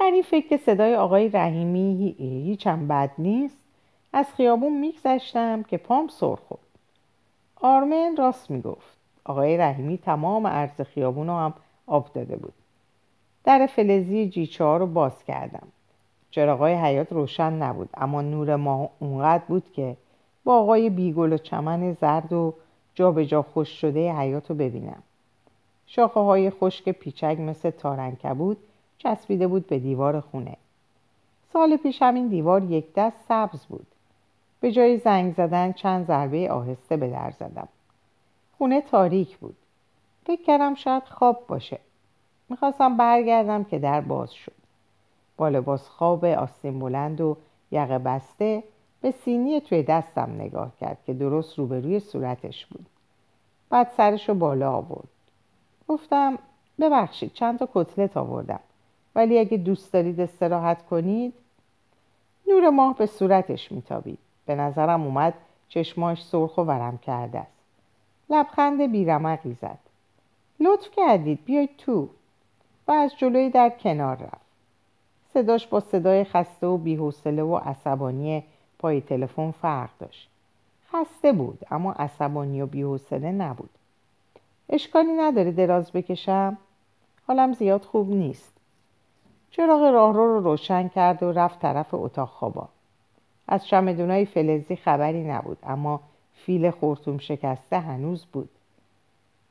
در 0.00 0.10
این 0.10 0.22
فکر 0.22 0.48
که 0.48 0.56
صدای 0.56 0.96
آقای 0.96 1.28
رحیمی 1.28 2.14
هیچم 2.18 2.88
بد 2.88 3.10
نیست 3.18 3.58
از 4.12 4.26
خیابون 4.36 4.80
میگذشتم 4.80 5.62
که 5.62 5.76
پام 5.76 6.08
سر 6.08 6.34
خورد. 6.34 6.60
آرمن 7.56 8.16
راست 8.18 8.50
می‌گفت. 8.50 8.96
آقای 9.24 9.56
رحیمی 9.56 9.98
تمام 9.98 10.46
عرض 10.46 10.80
خیابون 10.80 11.26
رو 11.26 11.32
هم 11.32 11.54
آب 11.86 12.12
داده 12.14 12.36
بود. 12.36 12.52
در 13.44 13.66
فلزی 13.66 14.28
جیچه 14.28 14.64
رو 14.64 14.86
باز 14.86 15.24
کردم. 15.24 15.66
چراغای 16.30 16.74
حیات 16.74 17.12
روشن 17.12 17.52
نبود 17.52 17.88
اما 17.94 18.22
نور 18.22 18.56
ما 18.56 18.90
اونقدر 18.98 19.42
بود 19.48 19.72
که 19.72 19.96
با 20.44 20.58
آقای 20.58 20.90
بیگل 20.90 21.32
و 21.32 21.38
چمن 21.38 21.92
زرد 21.92 22.32
و 22.32 22.54
جا 22.94 23.12
به 23.12 23.26
جا 23.26 23.42
خوش 23.42 23.68
شده 23.80 24.12
حیات 24.12 24.50
رو 24.50 24.56
ببینم. 24.56 25.02
شاخه 25.86 26.20
های 26.20 26.50
خشک 26.50 26.88
پیچک 26.88 27.36
مثل 27.40 27.70
تارنکه 27.70 28.34
بود 28.34 28.56
چسبیده 28.98 29.46
بود 29.46 29.66
به 29.66 29.78
دیوار 29.78 30.20
خونه. 30.20 30.56
سال 31.52 31.76
پیش 31.76 32.02
همین 32.02 32.28
دیوار 32.28 32.62
یک 32.62 32.94
دست 32.96 33.16
سبز 33.28 33.66
بود. 33.66 33.86
به 34.60 34.72
جای 34.72 34.98
زنگ 34.98 35.34
زدن 35.34 35.72
چند 35.72 36.06
ضربه 36.06 36.50
آهسته 36.50 36.96
به 36.96 37.10
در 37.10 37.30
زدم. 37.30 37.68
خونه 38.58 38.80
تاریک 38.80 39.38
بود. 39.38 39.56
فکر 40.26 40.42
کردم 40.42 40.74
شاید 40.74 41.02
خواب 41.02 41.44
باشه. 41.48 41.78
می‌خواستم 42.52 42.96
برگردم 42.96 43.64
که 43.64 43.78
در 43.78 44.00
باز 44.00 44.32
شد. 44.32 44.52
با 45.36 45.48
لباس 45.48 45.88
خواب 45.88 46.24
آستین 46.24 46.78
بلند 46.78 47.20
و 47.20 47.36
یقه 47.70 47.98
بسته 47.98 48.62
به 49.00 49.10
سینی 49.10 49.60
توی 49.60 49.82
دستم 49.82 50.30
نگاه 50.38 50.72
کرد 50.80 50.98
که 51.06 51.14
درست 51.14 51.58
روبروی 51.58 52.00
صورتش 52.00 52.66
بود. 52.66 52.86
بعد 53.70 53.90
سرش 53.96 54.28
رو 54.28 54.34
بالا 54.34 54.72
آورد. 54.72 55.08
گفتم 55.88 56.38
ببخشید 56.80 57.32
چند 57.32 57.58
تا 57.58 57.68
کتلت 57.74 58.16
آوردم. 58.16 58.60
ولی 59.14 59.38
اگه 59.38 59.56
دوست 59.56 59.92
دارید 59.92 60.20
استراحت 60.20 60.86
کنید 60.86 61.34
نور 62.48 62.70
ماه 62.70 62.96
به 62.96 63.06
صورتش 63.06 63.72
میتابید. 63.72 64.18
به 64.46 64.54
نظرم 64.54 65.02
اومد 65.02 65.34
چشماش 65.68 66.24
سرخ 66.24 66.58
و 66.58 66.60
ورم 66.60 66.98
کرده 66.98 67.38
است. 67.38 67.62
لبخند 68.30 68.92
بیرمقی 68.92 69.56
زد. 69.62 69.78
لطف 70.60 70.90
کردید 70.96 71.44
بیاید 71.44 71.76
تو. 71.78 72.08
از 72.92 73.16
جلوی 73.16 73.50
در 73.50 73.70
کنار 73.70 74.16
رفت. 74.16 74.46
صداش 75.34 75.66
با 75.66 75.80
صدای 75.80 76.24
خسته 76.24 76.66
و 76.66 76.76
بیحوصله 76.76 77.42
و 77.42 77.56
عصبانی 77.56 78.44
پای 78.78 79.00
تلفن 79.00 79.50
فرق 79.50 79.90
داشت. 79.98 80.28
خسته 80.92 81.32
بود 81.32 81.58
اما 81.70 81.92
عصبانی 81.92 82.62
و 82.62 82.66
بیحوصله 82.66 83.32
نبود. 83.32 83.70
اشکالی 84.68 85.12
نداره 85.12 85.52
دراز 85.52 85.92
بکشم؟ 85.92 86.58
حالم 87.26 87.52
زیاد 87.52 87.84
خوب 87.84 88.10
نیست. 88.10 88.52
چراغ 89.50 89.82
راهرو 89.82 90.26
رو 90.26 90.40
روشن 90.40 90.88
کرد 90.88 91.22
و 91.22 91.32
رفت 91.32 91.60
طرف 91.60 91.94
اتاق 91.94 92.28
خوابا. 92.28 92.68
از 93.48 93.66
چمدونای 93.66 94.24
فلزی 94.24 94.76
خبری 94.76 95.24
نبود 95.24 95.58
اما 95.62 96.00
فیل 96.34 96.70
خورتوم 96.70 97.18
شکسته 97.18 97.80
هنوز 97.80 98.26
بود. 98.26 98.50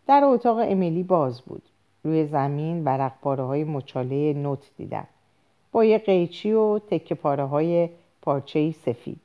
در 0.07 0.21
اتاق 0.23 0.57
امیلی 0.57 1.03
باز 1.03 1.41
بود. 1.41 1.63
روی 2.03 2.25
زمین 2.25 2.83
برق 2.83 3.13
پاره 3.21 3.43
های 3.43 3.63
مچاله 3.63 4.33
نوت 4.33 4.71
دیدم. 4.77 5.07
با 5.71 5.85
یه 5.85 5.97
قیچی 5.97 6.51
و 6.51 6.79
تکه 6.79 7.15
پاره 7.15 7.43
های 7.43 7.89
پارچه 8.21 8.71
سفید. 8.71 9.19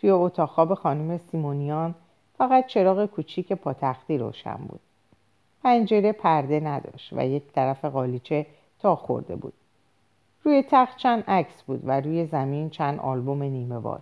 توی 0.00 0.10
اتاق 0.10 0.50
خواب 0.50 0.74
خانم 0.74 1.18
سیمونیان 1.18 1.94
فقط 2.38 2.66
چراغ 2.66 3.06
کوچیک 3.06 3.52
پاتختی 3.52 4.18
روشن 4.18 4.56
بود. 4.68 4.80
پنجره 5.62 6.12
پرده 6.12 6.60
نداشت 6.60 7.12
و 7.12 7.26
یک 7.26 7.52
طرف 7.52 7.84
قالیچه 7.84 8.46
تا 8.78 8.96
خورده 8.96 9.36
بود. 9.36 9.52
روی 10.44 10.64
تخت 10.70 10.96
چند 10.96 11.24
عکس 11.28 11.62
بود 11.62 11.80
و 11.84 12.00
روی 12.00 12.26
زمین 12.26 12.70
چند 12.70 13.00
آلبوم 13.00 13.42
نیمه 13.42 13.78
باز. 13.78 14.00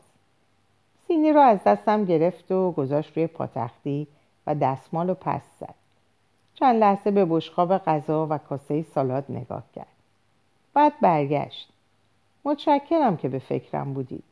سینی 1.07 1.33
رو 1.33 1.41
از 1.41 1.65
دستم 1.65 2.05
گرفت 2.05 2.53
و 2.53 2.73
گذاشت 2.73 3.17
روی 3.17 3.27
پاتختی 3.27 4.07
و 4.47 4.55
دستمال 4.55 5.09
رو 5.09 5.15
پس 5.15 5.43
زد. 5.61 5.75
چند 6.59 6.81
لحظه 6.81 7.11
به 7.11 7.25
بشقاب 7.25 7.79
غذا 7.79 8.27
و 8.31 8.39
کاسه 8.39 8.83
سالاد 8.83 9.25
نگاه 9.29 9.63
کرد. 9.75 9.87
بعد 10.75 10.93
برگشت. 11.01 11.69
متشکرم 12.45 13.17
که 13.17 13.29
به 13.29 13.39
فکرم 13.39 13.95
بودید. 13.95 14.25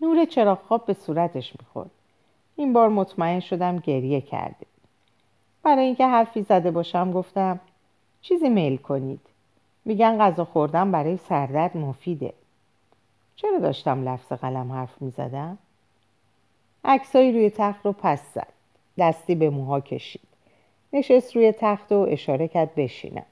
نور 0.00 0.24
چراغ 0.24 0.58
خواب 0.62 0.86
به 0.86 0.94
صورتش 0.94 1.52
می‌خورد. 1.60 1.90
این 2.56 2.72
بار 2.72 2.88
مطمئن 2.88 3.40
شدم 3.40 3.78
گریه 3.78 4.20
کرده. 4.20 4.66
برای 5.62 5.84
اینکه 5.84 6.06
حرفی 6.06 6.42
زده 6.42 6.70
باشم 6.70 7.12
گفتم 7.12 7.60
چیزی 8.22 8.48
میل 8.48 8.76
کنید. 8.76 9.20
میگن 9.84 10.18
غذا 10.18 10.44
خوردن 10.44 10.90
برای 10.90 11.16
سردرد 11.16 11.76
مفیده. 11.76 12.32
چرا 13.36 13.58
داشتم 13.58 14.08
لفظ 14.08 14.32
قلم 14.32 14.72
حرف 14.72 15.02
می‌زدم؟ 15.02 15.58
عکسایی 16.84 17.32
روی 17.32 17.50
تخت 17.50 17.86
رو 17.86 17.92
پس 17.92 18.20
زد. 18.34 18.52
دستی 18.98 19.34
به 19.34 19.50
موها 19.50 19.80
کشید. 19.80 20.33
نشست 20.94 21.36
روی 21.36 21.52
تخت 21.52 21.92
و 21.92 22.06
اشاره 22.10 22.48
کرد 22.48 22.74
بشینم. 22.74 23.26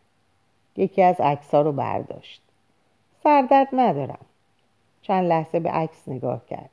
یکی 0.76 1.02
از 1.02 1.20
عکسها 1.20 1.60
رو 1.60 1.72
برداشت. 1.72 2.42
سردرد 3.22 3.68
ندارم. 3.72 4.24
چند 5.02 5.26
لحظه 5.28 5.60
به 5.60 5.70
عکس 5.70 6.08
نگاه 6.08 6.46
کرد. 6.46 6.70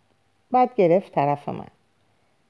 بعد 0.51 0.75
گرفت 0.75 1.11
طرف 1.11 1.49
من. 1.49 1.67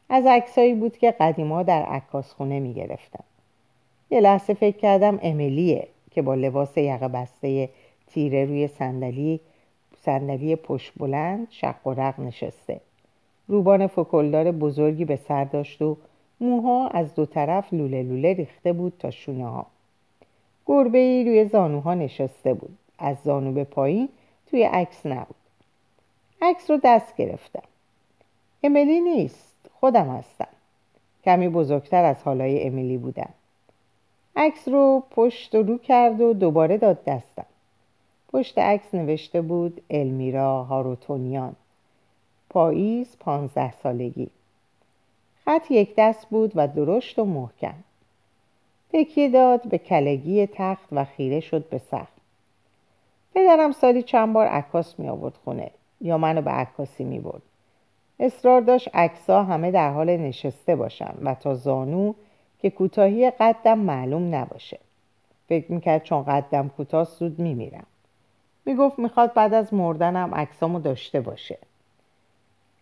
از 0.09 0.25
عکسایی 0.25 0.73
بود 0.73 0.97
که 0.97 1.11
قدیما 1.11 1.63
در 1.63 1.81
عکاس 1.81 2.33
خونه 2.33 2.59
می 2.59 2.73
گرفتم. 2.73 3.23
یه 4.11 4.21
لحظه 4.21 4.53
فکر 4.53 4.77
کردم 4.77 5.19
امیلیه 5.21 5.87
که 6.11 6.21
با 6.21 6.35
لباس 6.35 6.77
یقه 6.77 7.07
بسته 7.07 7.69
تیره 8.07 8.45
روی 8.45 8.67
صندلی 8.67 9.39
صندلی 10.01 10.55
پشت 10.55 10.93
بلند 10.97 11.47
شق 11.49 11.87
و 11.87 11.93
رق 11.93 12.19
نشسته. 12.19 12.81
روبان 13.47 13.87
فکلدار 13.87 14.51
بزرگی 14.51 15.05
به 15.05 15.15
سر 15.15 15.43
داشت 15.43 15.81
و 15.81 15.97
موها 16.41 16.87
از 16.87 17.15
دو 17.15 17.25
طرف 17.25 17.73
لوله 17.73 18.03
لوله 18.03 18.33
ریخته 18.33 18.73
بود 18.73 18.93
تا 18.99 19.11
شونه 19.11 19.45
ها. 19.45 19.65
گربه 20.65 20.97
ای 20.97 21.23
روی 21.23 21.45
زانوها 21.45 21.93
نشسته 21.93 22.53
بود. 22.53 22.77
از 22.99 23.17
زانو 23.23 23.51
به 23.51 23.63
پایین 23.63 24.09
توی 24.49 24.63
عکس 24.63 25.05
نبود. 25.05 25.35
عکس 26.41 26.71
رو 26.71 26.79
دست 26.83 27.15
گرفتم. 27.15 27.63
امیلی 28.63 28.99
نیست. 28.99 29.55
خودم 29.79 30.09
هستم. 30.09 30.47
کمی 31.25 31.49
بزرگتر 31.49 32.03
از 32.03 32.23
حالای 32.23 32.63
امیلی 32.63 32.97
بودم. 32.97 33.29
عکس 34.35 34.67
رو 34.67 35.03
پشت 35.11 35.55
رو 35.55 35.77
کرد 35.77 36.21
و 36.21 36.33
دوباره 36.33 36.77
داد 36.77 37.03
دستم. 37.03 37.45
پشت 38.33 38.57
عکس 38.57 38.93
نوشته 38.93 39.41
بود 39.41 39.81
المیرا 39.89 40.63
هاروتونیان. 40.63 41.55
پاییز 42.49 43.17
پانزده 43.19 43.73
سالگی. 43.83 44.29
خط 45.49 45.71
یک 45.71 45.93
دست 45.97 46.27
بود 46.29 46.51
و 46.55 46.67
درشت 46.67 47.19
و 47.19 47.25
محکم. 47.25 47.73
تکیه 48.93 49.29
داد 49.29 49.67
به 49.67 49.77
کلگی 49.77 50.47
تخت 50.47 50.87
و 50.91 51.05
خیره 51.05 51.39
شد 51.39 51.69
به 51.69 51.77
سخت 51.77 52.13
پدرم 53.35 53.71
سالی 53.71 54.03
چند 54.03 54.33
بار 54.33 54.47
عکاس 54.47 54.99
می 54.99 55.09
آورد 55.09 55.33
خونه 55.43 55.71
یا 56.01 56.17
منو 56.17 56.41
به 56.41 56.51
عکاسی 56.51 57.03
می 57.03 57.19
برد. 57.19 57.41
اصرار 58.19 58.61
داشت 58.61 58.89
عکسا 58.93 59.43
همه 59.43 59.71
در 59.71 59.91
حال 59.91 60.17
نشسته 60.17 60.75
باشن 60.75 61.13
و 61.21 61.35
تا 61.35 61.55
زانو 61.55 62.13
که 62.59 62.69
کوتاهی 62.69 63.31
قدم 63.31 63.79
معلوم 63.79 64.35
نباشه. 64.35 64.79
فکر 65.47 65.71
می‌کرد 65.71 66.03
چون 66.03 66.23
قدم 66.23 66.69
کوتاه 66.69 67.03
زود 67.03 67.39
میمیرم 67.39 67.87
می‌گفت 68.65 68.99
می‌خواد 68.99 69.33
بعد 69.33 69.53
از 69.53 69.73
مردنم 69.73 70.35
عکسامو 70.35 70.79
داشته 70.79 71.21
باشه. 71.21 71.57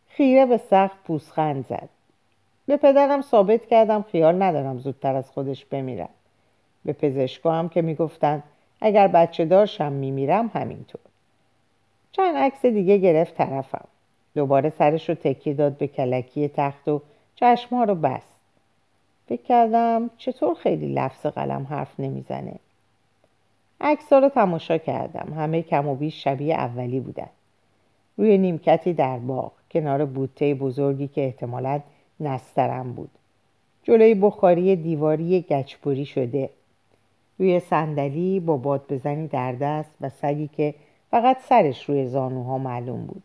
خیره 0.08 0.46
به 0.46 0.58
سخت 0.58 1.04
پوسخند 1.04 1.66
زد. 1.68 1.90
به 2.68 2.78
پدرم 2.78 3.22
ثابت 3.22 3.66
کردم 3.66 4.06
خیال 4.12 4.42
ندارم 4.44 4.78
زودتر 4.78 5.16
از 5.16 5.32
خودش 5.32 5.66
بمیرم. 5.66 6.10
به 6.86 6.94
پزشکا 6.94 7.52
هم 7.52 7.70
که 7.70 7.82
می‌گفتن 7.82 8.44
اگر 8.82 9.08
بچه 9.08 9.46
دارشم 9.46 9.92
میمیرم 9.92 10.52
همینطور. 10.54 11.02
چند 12.12 12.36
عکس 12.36 12.66
دیگه 12.66 12.98
گرفت 12.98 13.36
طرفم. 13.36 13.88
دوباره 14.36 14.70
سرش 14.70 15.10
رو 15.10 15.16
تکی 15.16 15.54
داد 15.54 15.78
به 15.78 15.88
کلکی 15.88 16.48
تخت 16.48 16.88
و 16.88 17.02
چشمها 17.36 17.84
رو 17.84 17.96
بست. 17.96 18.40
فکر 19.30 19.42
کردم 19.42 20.10
چطور 20.18 20.56
خیلی 20.56 20.94
لفظ 20.94 21.26
قلم 21.26 21.68
حرف 21.70 22.00
نمی‌زنه. 22.00 22.54
عکس 23.82 24.14
رو 24.14 24.30
تماشا 24.30 24.78
کردم. 24.78 25.34
همه 25.34 25.62
کم 25.62 25.88
و 25.88 25.96
بیش 25.96 26.24
شبیه 26.24 26.56
اولی 26.56 27.00
بودن. 27.00 27.30
روی 28.18 28.38
نیمکتی 28.38 28.94
در 28.94 29.20
باغ 29.20 29.52
کنار 29.72 30.06
بوته 30.06 30.54
بزرگی 30.54 31.08
که 31.08 31.26
احتمالا 31.26 31.80
نسترم 32.20 32.94
بود. 32.94 33.10
جلوی 33.84 34.16
بخاری 34.16 34.76
دیواری 34.76 35.42
گچبری 35.42 36.06
شده. 36.06 36.50
روی 37.40 37.60
صندلی 37.60 38.40
با 38.40 38.58
باد 38.58 38.86
بزنی 38.90 39.28
در 39.28 39.52
دست 39.52 39.92
و 40.02 40.10
سگی 40.10 40.48
که 40.48 40.74
فقط 41.12 41.38
سرش 41.42 41.90
روی 41.90 42.08
زانوها 42.08 42.58
معلوم 42.58 43.06
بود. 43.06 43.24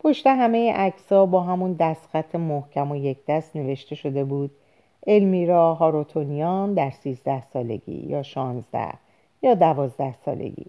پشت 0.00 0.26
همه 0.26 0.72
عکس‌ها 0.72 1.26
با 1.26 1.40
همون 1.40 1.72
دستخط 1.72 2.34
محکم 2.34 2.90
و 2.90 2.96
یک 2.96 3.18
دست 3.28 3.56
نوشته 3.56 3.94
شده 3.94 4.24
بود 4.24 4.50
المیرا 5.06 5.74
هاروتونیان 5.74 6.74
در 6.74 6.90
سیزده 6.90 7.42
سالگی 7.52 8.06
یا 8.06 8.22
شانزده 8.22 8.92
یا 9.42 9.54
دوازده 9.54 10.14
سالگی. 10.24 10.66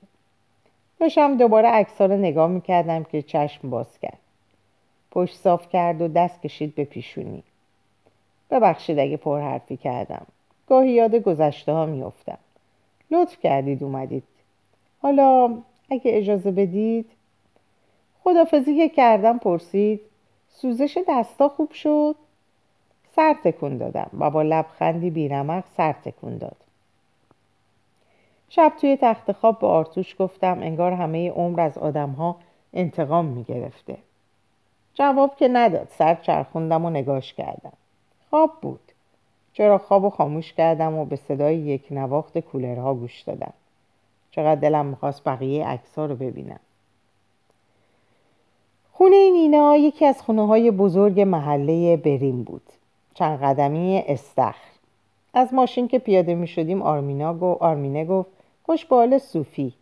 داشتم 1.00 1.38
دوباره 1.38 1.68
عکس 1.68 2.02
رو 2.02 2.18
نگاه 2.18 2.48
می‌کردم 2.48 3.04
که 3.04 3.22
چشم 3.22 3.70
باز 3.70 4.00
کرد. 4.00 4.18
پشت 5.12 5.36
صاف 5.36 5.70
کرد 5.70 6.02
و 6.02 6.08
دست 6.08 6.42
کشید 6.42 6.76
به 6.76 6.84
پیشونی. 6.84 7.44
ببخشید 8.52 9.00
اگه 9.00 9.18
پرحرفی 9.18 9.78
کردم. 9.78 10.26
گاهی 10.68 10.92
یاد 10.92 11.16
گذشته 11.16 11.72
ها 11.72 11.86
میافتم. 11.86 12.38
لطف 13.12 13.40
کردید 13.40 13.84
اومدید. 13.84 14.24
حالا 15.02 15.58
اگه 15.90 16.12
اجازه 16.18 16.52
بدید. 16.52 17.10
خدافزی 18.24 18.76
که 18.76 18.90
کردم 18.90 19.38
پرسید. 19.38 20.02
سوزش 20.50 21.00
دستا 21.08 21.50
خوب 21.50 21.72
شد؟ 21.72 22.16
سر 23.16 23.36
تکون 23.44 23.78
دادم. 23.78 24.10
و 24.20 24.30
با 24.30 24.42
لبخندی 24.42 25.10
بیرمق 25.10 25.64
سر 25.78 25.94
تکون 25.94 26.38
داد. 26.38 26.58
شب 28.50 28.74
توی 28.82 28.98
تخت 29.02 29.32
خواب 29.32 29.60
به 29.60 29.68
آرتوش 29.68 30.16
گفتم 30.20 30.60
انگار 30.62 30.92
همه 30.92 31.32
عمر 31.32 31.62
از 31.62 31.78
آدمها 31.78 32.36
انتقام 32.74 33.26
می‌گرفته. 33.26 33.98
جواب 34.98 35.36
که 35.36 35.48
نداد. 35.48 35.88
سر 35.98 36.16
چرخوندم 36.16 36.86
و 36.86 36.90
نگاش 36.90 37.34
کردم. 37.34 37.74
خواب 38.30 38.52
بود. 38.62 38.80
چرا 39.54 39.78
خواب 39.78 40.04
و 40.04 40.10
خاموش 40.10 40.54
کردم 40.54 40.94
و 40.94 41.06
به 41.06 41.16
صدای 41.16 41.58
یک 41.58 41.88
نواخت 41.92 42.38
کولرها 42.38 42.94
گوش 42.94 43.22
دادم. 43.22 43.54
چقدر 44.32 44.62
دلم 44.62 44.86
می‌خواست 44.86 45.24
بقیه 45.24 45.68
عکس 45.68 46.00
رو 46.00 46.16
ببینم. 46.16 46.60
خونه 48.94 49.32
نینا 49.32 49.76
یکی 49.76 50.06
از 50.06 50.22
خونه 50.22 50.48
های 50.48 50.72
بزرگ 50.72 51.22
محله 51.22 51.98
بریم 51.98 52.44
بود. 52.44 52.62
چند 53.14 53.40
قدمی 53.40 54.04
استخر. 54.08 54.72
از 55.34 55.54
ماشین 55.54 55.88
که 55.88 56.00
پیاده 56.00 56.36
می 56.36 56.48
شدیم 56.48 56.82
آرمینا 56.82 57.34
گو 57.34 57.58
آرمینه 57.60 58.06
گفت 58.06 58.30
خوش 58.64 58.86
بال 58.86 59.18
صوفی. 59.18 59.74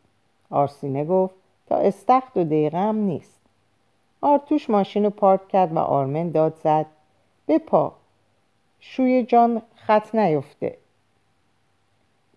آرسینه 0.49 1.05
گفت 1.05 1.35
تا 1.67 1.75
استخر 1.75 2.27
دو 2.33 2.43
دقیقه 2.43 2.77
هم 2.77 2.95
نیست. 2.95 3.44
آرتوش 4.25 4.69
ماشین 4.69 5.03
رو 5.03 5.09
پارک 5.09 5.47
کرد 5.47 5.73
و 5.73 5.79
آرمن 5.79 6.29
داد 6.29 6.55
زد. 6.63 6.85
بپا 7.47 7.93
شوی 8.79 9.23
جان 9.23 9.61
خط 9.75 10.15
نیفته. 10.15 10.77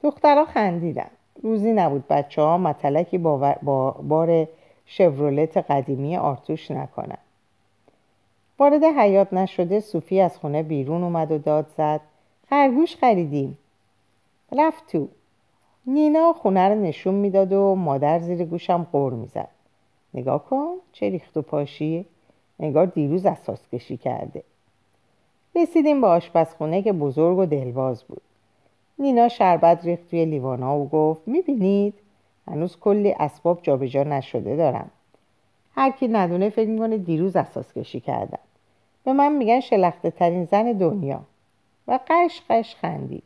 دخترها 0.02 0.44
خندیدن. 0.44 1.10
روزی 1.42 1.72
نبود 1.72 2.08
بچه 2.08 2.42
ها 2.42 2.58
متلکی 2.58 3.18
با, 3.18 3.54
با 3.62 3.90
بار 3.90 4.48
شورولت 4.86 5.56
قدیمی 5.56 6.16
آرتوش 6.16 6.70
نکنن. 6.70 7.18
وارد 8.58 8.84
حیات 8.84 9.32
نشده 9.32 9.80
صوفی 9.80 10.20
از 10.20 10.38
خونه 10.38 10.62
بیرون 10.62 11.02
اومد 11.02 11.32
و 11.32 11.38
داد 11.38 11.66
زد. 11.76 12.00
خرگوش 12.50 12.96
خریدیم. 12.96 13.58
رفت 14.58 14.86
تو. 14.86 15.08
نینا 15.86 16.32
خونه 16.32 16.68
رو 16.68 16.74
نشون 16.74 17.14
می‌داد 17.14 17.52
و 17.52 17.74
مادر 17.74 18.18
زیر 18.18 18.44
گوشم 18.44 18.86
قور 18.92 19.12
می‌زد. 19.12 19.48
نگاه 20.14 20.44
کن 20.44 20.74
چه 20.92 21.10
ریخت 21.10 21.36
و 21.36 21.42
پاشی. 21.42 22.04
نگار 22.60 22.86
دیروز 22.86 23.26
اساس 23.26 23.68
کشی 23.72 23.96
کرده. 23.96 24.42
رسیدیم 25.54 26.00
به 26.00 26.06
آشپزخونه 26.06 26.82
که 26.82 26.92
بزرگ 26.92 27.38
و 27.38 27.46
دلواز 27.46 28.04
بود. 28.04 28.22
نینا 28.98 29.28
شربت 29.28 29.84
ریخت 29.84 30.10
توی 30.10 30.24
لیوانا 30.24 30.78
و 30.78 30.88
گفت 30.88 31.28
می‌بینید؟ 31.28 31.94
هنوز 32.48 32.76
کلی 32.76 33.14
اسباب 33.18 33.58
جابجا 33.62 34.02
نشده 34.02 34.56
دارم. 34.56 34.90
هر 35.74 35.90
کی 35.90 36.08
ندونه 36.08 36.50
فکر 36.50 36.68
می‌کنه 36.68 36.98
دیروز 36.98 37.36
اساس 37.36 37.72
کشی 37.72 38.00
کردم. 38.00 38.38
به 39.04 39.12
من 39.12 39.32
میگن 39.32 39.60
شلخته 39.60 40.10
ترین 40.10 40.44
زن 40.44 40.72
دنیا. 40.72 41.20
و 41.88 41.98
قش 42.08 42.42
قش 42.50 42.74
خندید. 42.74 43.22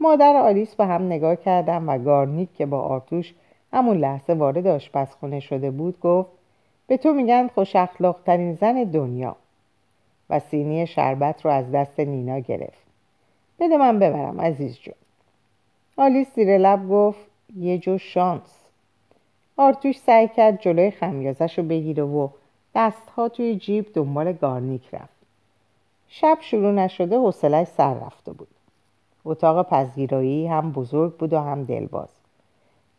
مادر 0.00 0.36
آلیس 0.36 0.74
به 0.74 0.86
هم 0.86 1.06
نگاه 1.06 1.36
کردم 1.36 1.88
و 1.88 1.98
گارنیک 1.98 2.48
که 2.56 2.66
با 2.66 2.80
آرتوش 2.80 3.34
همون 3.72 3.96
لحظه 3.96 4.34
وارد 4.34 4.66
آشپزخونه 4.66 5.40
شده 5.40 5.70
بود 5.70 6.00
گفت 6.00 6.30
به 6.86 6.96
تو 6.96 7.12
میگن 7.12 7.48
خوش 7.54 7.76
ترین 8.26 8.54
زن 8.54 8.84
دنیا. 8.84 9.36
و 10.30 10.38
سینی 10.38 10.86
شربت 10.86 11.44
رو 11.44 11.50
از 11.50 11.72
دست 11.72 12.00
نینا 12.00 12.38
گرفت. 12.38 12.86
بده 13.60 13.76
من 13.76 13.98
ببرم 13.98 14.40
عزیز 14.40 14.78
جون. 14.78 14.94
آلیس 15.96 16.34
زیر 16.34 16.58
لب 16.58 16.88
گفت 16.88 17.20
یه 17.56 17.78
جو 17.78 17.98
شانس. 17.98 18.56
آرتوش 19.56 19.98
سعی 19.98 20.28
کرد 20.28 20.60
جلوی 20.60 20.90
خمیازش 20.90 21.58
رو 21.58 21.64
بگیره 21.64 22.02
و 22.02 22.28
دستها 22.74 23.28
توی 23.28 23.56
جیب 23.56 23.92
دنبال 23.94 24.32
گارنیک 24.32 24.94
رفت. 24.94 25.20
شب 26.08 26.38
شروع 26.40 26.72
نشده 26.72 27.18
حوصلش 27.18 27.66
سر 27.66 27.94
رفته 27.94 28.32
بود. 28.32 28.48
اتاق 29.24 29.68
پذیرایی 29.68 30.46
هم 30.46 30.72
بزرگ 30.72 31.16
بود 31.16 31.32
و 31.32 31.38
هم 31.38 31.64
دلباز. 31.64 32.19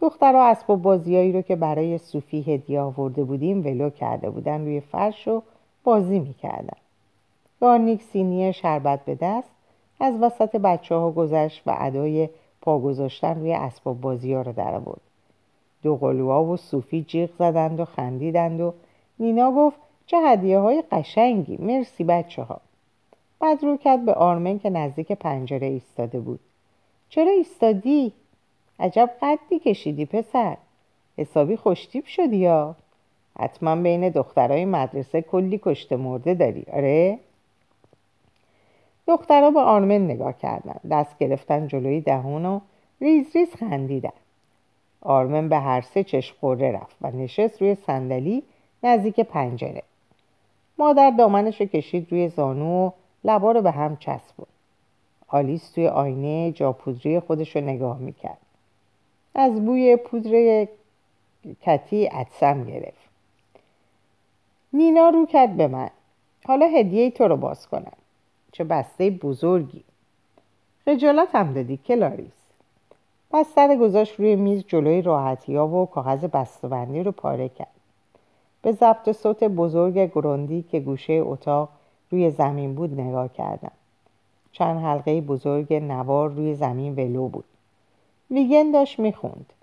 دخترها 0.01 0.43
اسباب 0.43 0.81
بازیایی 0.81 1.31
رو 1.31 1.41
که 1.41 1.55
برای 1.55 1.98
صوفی 1.98 2.41
هدیه 2.41 2.79
آورده 2.79 3.24
بودیم 3.24 3.65
ولو 3.65 3.89
کرده 3.89 4.29
بودن 4.29 4.62
روی 4.62 4.79
فرش 4.79 5.27
و 5.27 5.41
بازی 5.84 6.20
می‌کردن. 6.20 6.77
گارنیک 7.62 8.01
سینی 8.01 8.53
شربت 8.53 9.05
به 9.05 9.15
دست 9.15 9.50
از 10.00 10.15
وسط 10.22 10.55
بچه 10.55 10.96
ها 10.96 11.12
گذشت 11.12 11.62
و 11.65 11.75
ادای 11.79 12.29
پا 12.62 12.79
گذاشتن 12.79 13.39
روی 13.39 13.53
اسباب 13.53 14.01
بازی 14.01 14.34
ها 14.34 14.41
رو 14.41 14.51
در 14.51 14.75
آورد. 14.75 15.01
دو 15.84 15.96
قلوها 15.96 16.43
و 16.43 16.58
صوفی 16.58 17.03
جیغ 17.03 17.29
زدند 17.40 17.79
و 17.79 17.85
خندیدند 17.85 18.61
و 18.61 18.74
نینا 19.20 19.51
گفت 19.51 19.77
چه 20.05 20.18
هدیه 20.18 20.59
های 20.59 20.83
قشنگی 20.92 21.57
مرسی 21.57 22.03
بچه 22.03 22.44
ها 22.44 22.61
بعد 23.40 23.64
رو 23.64 23.77
کرد 23.77 24.05
به 24.05 24.14
آرمن 24.14 24.59
که 24.59 24.70
نزدیک 24.70 25.11
پنجره 25.11 25.68
ایستاده 25.68 26.20
بود. 26.20 26.40
چرا 27.09 27.31
ایستادی؟ 27.31 28.14
عجب 28.81 29.09
قدی 29.22 29.59
کشیدی 29.59 30.05
پسر. 30.05 30.57
حسابی 31.17 31.55
خوشتیب 31.55 32.05
شدی 32.05 32.37
یا؟ 32.37 32.75
حتما 33.39 33.75
بین 33.75 34.09
دخترای 34.09 34.65
مدرسه 34.65 35.22
کلی 35.22 35.59
کشته 35.63 35.96
مرده 35.96 36.33
داری. 36.33 36.65
آره؟ 36.74 37.20
دخترها 39.07 39.51
به 39.51 39.59
آرمن 39.59 40.05
نگاه 40.05 40.33
کردن. 40.37 40.79
دست 40.91 41.17
گرفتن 41.17 41.67
جلوی 41.67 42.01
دهون 42.01 42.46
و 42.46 42.59
ریز 43.01 43.35
ریز 43.35 43.55
خندیدن. 43.55 44.13
آرمن 45.01 45.50
به 45.50 45.57
هر 45.57 45.81
سه 45.81 46.03
چشم 46.03 46.35
خوره 46.39 46.72
رفت 46.72 46.96
و 47.01 47.11
نشست 47.11 47.61
روی 47.61 47.75
صندلی 47.75 48.44
نزدیک 48.83 49.20
پنجره. 49.20 49.83
مادر 50.77 51.11
دامنش 51.17 51.61
رو 51.61 51.67
کشید 51.67 52.07
روی 52.11 52.27
زانو 52.27 52.87
و 52.87 52.91
لبا 53.24 53.51
رو 53.51 53.61
به 53.61 53.72
هم 53.72 53.98
چسبون. 53.98 54.48
آلیس 55.27 55.72
توی 55.72 55.87
آینه 55.87 56.51
جاپودری 56.51 57.20
خودش 57.20 57.55
رو 57.55 57.61
نگاه 57.61 57.98
می‌کرد. 57.98 58.37
از 59.35 59.65
بوی 59.65 59.96
پودر 59.96 60.67
کتی 61.61 62.05
عدسم 62.05 62.63
گرفت. 62.63 63.09
نینا 64.74 65.09
رو 65.09 65.25
کرد 65.25 65.57
به 65.57 65.67
من. 65.67 65.89
حالا 66.46 66.65
هدیه 66.67 67.11
تو 67.11 67.27
رو 67.27 67.37
باز 67.37 67.67
کنم. 67.67 67.91
چه 68.51 68.63
بسته 68.63 69.09
بزرگی. 69.09 69.83
خجالت 70.85 71.35
هم 71.35 71.53
دادی 71.53 71.77
کلاریس. 71.77 72.31
بستر 73.33 73.75
گذاشت 73.75 74.20
روی 74.20 74.35
میز 74.35 74.63
جلوی 74.67 75.01
راحتی 75.01 75.55
ها 75.55 75.67
و 75.67 75.85
کاغذ 75.85 76.25
بسته‌بندی 76.25 77.03
رو 77.03 77.11
پاره 77.11 77.50
کرد. 77.50 77.67
به 78.61 78.72
ضبط 78.72 79.11
صوت 79.11 79.44
بزرگ 79.44 80.11
گروندی 80.11 80.65
که 80.72 80.79
گوشه 80.79 81.13
اتاق 81.13 81.70
روی 82.09 82.31
زمین 82.31 82.75
بود 82.75 83.01
نگاه 83.01 83.33
کردم. 83.33 83.72
چند 84.51 84.81
حلقه 84.81 85.22
بزرگ 85.22 85.74
نوار 85.74 86.29
روی 86.29 86.55
زمین 86.55 86.96
ولو 86.96 87.27
بود. 87.27 87.46
ویگن 88.31 88.72
داشت 88.72 89.00
می‌خوند. 89.00 89.53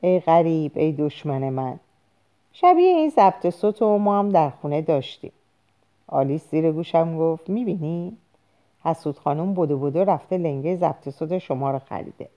ای 0.00 0.20
غریب 0.20 0.72
ای 0.74 0.92
دشمن 0.92 1.50
من. 1.50 1.80
شبیه 2.52 2.88
این 2.88 3.10
ضبط 3.10 3.50
صوت 3.50 3.82
و 3.82 3.98
ما 3.98 4.18
هم 4.18 4.28
در 4.28 4.50
خونه 4.50 4.82
داشتیم. 4.82 5.32
آلیس 6.08 6.50
زیر 6.50 6.72
گوشم 6.72 7.18
گفت 7.18 7.48
می‌بینی؟ 7.48 8.16
حسود 8.84 9.18
خانم 9.18 9.54
بودو 9.54 9.78
بودو 9.78 10.04
رفته 10.04 10.36
لنگه 10.36 10.76
ضبط 10.76 11.08
صوت 11.08 11.38
شما 11.38 11.70
رو 11.70 11.78
خریده. 11.78 12.28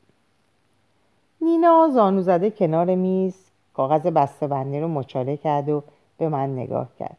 نینا 1.41 1.89
زانو 1.93 2.21
زده 2.21 2.51
کنار 2.51 2.95
میز 2.95 3.35
کاغذ 3.73 4.01
بسته 4.01 4.47
بندی 4.47 4.79
رو 4.79 4.87
مچاله 4.87 5.37
کرد 5.37 5.69
و 5.69 5.83
به 6.17 6.29
من 6.29 6.53
نگاه 6.53 6.89
کرد. 6.99 7.17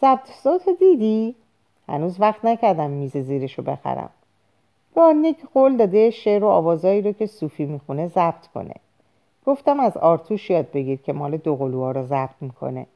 ضبط 0.00 0.30
صوت 0.30 0.68
دیدی؟ 0.78 1.34
هنوز 1.88 2.20
وقت 2.20 2.44
نکردم 2.44 2.90
میز 2.90 3.16
زیرش 3.16 3.58
رو 3.58 3.64
بخرم. 3.64 4.10
گارنیک 4.94 5.36
قول 5.54 5.76
داده 5.76 6.10
شعر 6.10 6.44
و 6.44 6.48
آوازایی 6.48 7.02
رو 7.02 7.12
که 7.12 7.26
صوفی 7.26 7.64
می‌خونه 7.64 8.08
ضبط 8.08 8.46
کنه. 8.46 8.74
گفتم 9.46 9.80
از 9.80 9.96
آرتوش 9.96 10.50
یاد 10.50 10.70
بگیر 10.70 10.98
که 10.98 11.12
مال 11.12 11.36
دوقلوها 11.36 11.90
رو 11.90 12.06
ضبط 12.06 12.34
می‌کنه. 12.40 12.86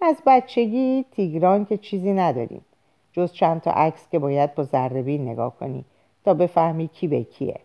از 0.00 0.16
بچگی 0.26 1.04
تیگران 1.10 1.64
که 1.64 1.76
چیزی 1.76 2.12
نداریم. 2.12 2.64
جز 3.12 3.32
چند 3.32 3.60
تا 3.60 3.70
عکس 3.70 4.08
که 4.10 4.18
باید 4.18 4.54
با 4.54 4.64
ذره 4.64 5.02
نگاه 5.02 5.56
کنی 5.60 5.84
تا 6.24 6.34
بفهمی 6.34 6.88
کی 6.88 7.06
به 7.06 7.22
کیه. 7.22 7.60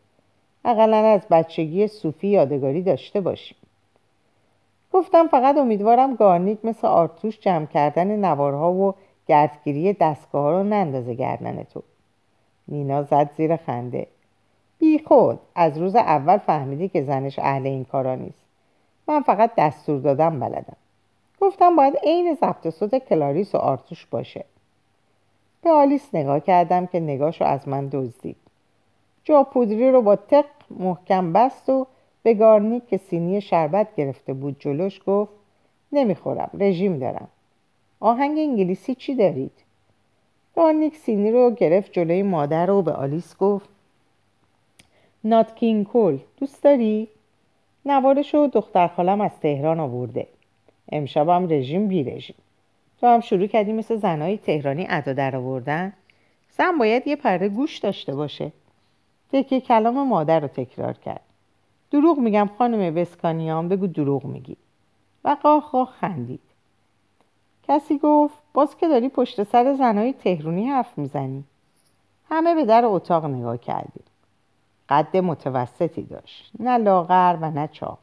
اقلا 0.65 0.97
از 0.97 1.21
بچگی 1.31 1.87
صوفی 1.87 2.27
یادگاری 2.27 2.81
داشته 2.81 3.21
باشیم. 3.21 3.57
گفتم 4.93 5.27
فقط 5.27 5.57
امیدوارم 5.57 6.15
گارنیک 6.15 6.57
مثل 6.63 6.87
آرتوش 6.87 7.39
جمع 7.39 7.65
کردن 7.65 8.25
نوارها 8.25 8.73
و 8.73 8.95
گردگیری 9.27 9.93
دستگاه 9.93 10.51
رو 10.51 10.63
نندازه 10.63 11.13
گردن 11.13 11.63
تو 11.63 11.81
نینا 12.67 13.03
زد 13.03 13.29
زیر 13.37 13.55
خنده. 13.55 14.07
بی 14.79 14.99
خود 14.99 15.39
از 15.55 15.77
روز 15.77 15.95
اول 15.95 16.37
فهمیدی 16.37 16.89
که 16.89 17.03
زنش 17.03 17.39
اهل 17.39 17.67
این 17.67 17.85
کارا 17.85 18.15
نیست. 18.15 18.45
من 19.07 19.21
فقط 19.21 19.51
دستور 19.57 19.99
دادن 19.99 20.39
بلدم. 20.39 20.75
گفتم 21.41 21.75
باید 21.75 21.95
عین 22.03 22.37
ضبط 22.41 22.69
صوت 22.69 22.95
کلاریس 22.95 23.55
و 23.55 23.57
آرتوش 23.57 24.05
باشه. 24.05 24.45
به 25.61 25.69
آلیس 25.69 26.15
نگاه 26.15 26.39
کردم 26.39 26.85
که 26.85 26.99
نگاهشو 26.99 27.45
از 27.45 27.67
من 27.67 27.87
دزدید. 27.87 28.35
جا 29.23 29.43
پودری 29.43 29.91
رو 29.91 30.01
با 30.01 30.15
تق 30.15 30.45
محکم 30.69 31.33
بست 31.33 31.69
و 31.69 31.87
به 32.23 32.33
گارنیک 32.33 32.87
که 32.87 32.97
سینی 32.97 33.41
شربت 33.41 33.95
گرفته 33.95 34.33
بود 34.33 34.55
جلوش 34.59 35.01
گفت 35.07 35.31
نمی‌خورم 35.91 36.49
رژیم 36.53 36.99
دارم. 36.99 37.27
آهنگ 37.99 38.37
انگلیسی 38.37 38.95
چی 38.95 39.15
دارید؟ 39.15 39.62
گارنیک 40.55 40.95
سینی 40.95 41.31
رو 41.31 41.51
گرفت 41.51 41.91
جلوی 41.91 42.23
مادر 42.23 42.71
و 42.71 42.81
به 42.81 42.91
آلیس 42.91 43.37
گفت 43.37 43.69
نات 45.23 45.55
کینگ 45.55 45.87
کول 45.87 46.19
دوست 46.37 46.63
داری؟ 46.63 47.07
نوارش 47.85 48.33
رو 48.33 48.47
دختر 48.47 48.87
خالم 48.87 49.21
از 49.21 49.31
تهران 49.41 49.79
آورده. 49.79 50.27
امشبم 50.91 51.47
رژیم 51.49 51.87
بی 51.87 52.03
رژیم 52.03 52.35
تو 52.99 53.07
هم 53.07 53.19
شروع 53.19 53.47
کردی 53.47 53.73
مثل 53.73 53.95
زنهای 53.95 54.37
تهرانی 54.37 54.87
ادا 54.89 55.13
در 55.13 55.35
آوردن؟ 55.35 55.93
زن 56.57 56.77
باید 56.77 57.07
یه 57.07 57.15
پره 57.15 57.49
گوش 57.49 57.77
داشته 57.77 58.15
باشه. 58.15 58.51
تکه 59.31 59.61
کلام 59.61 60.07
مادر 60.07 60.39
رو 60.39 60.47
تکرار 60.47 60.93
کرد. 60.93 61.21
دروغ 61.91 62.19
میگم 62.19 62.49
خانم 62.57 62.97
وسکانیان 62.97 63.69
بگو 63.69 63.87
دروغ 63.87 64.25
میگی. 64.25 64.57
و 65.23 65.37
قاه 65.43 65.93
خندید. 65.99 66.39
کسی 67.67 67.97
گفت 67.97 68.42
باز 68.53 68.77
که 68.77 68.87
داری 68.87 69.09
پشت 69.09 69.43
سر 69.43 69.75
زنهای 69.75 70.13
تهرونی 70.13 70.67
حرف 70.67 70.97
می‌زنی. 70.97 71.43
همه 72.29 72.55
به 72.55 72.65
در 72.65 72.85
اتاق 72.85 73.25
نگاه 73.25 73.57
کردیم. 73.57 74.03
قد 74.89 75.17
متوسطی 75.17 76.03
داشت. 76.03 76.51
نه 76.59 76.77
لاغر 76.77 77.37
و 77.41 77.51
نه 77.51 77.67
چاق. 77.67 77.97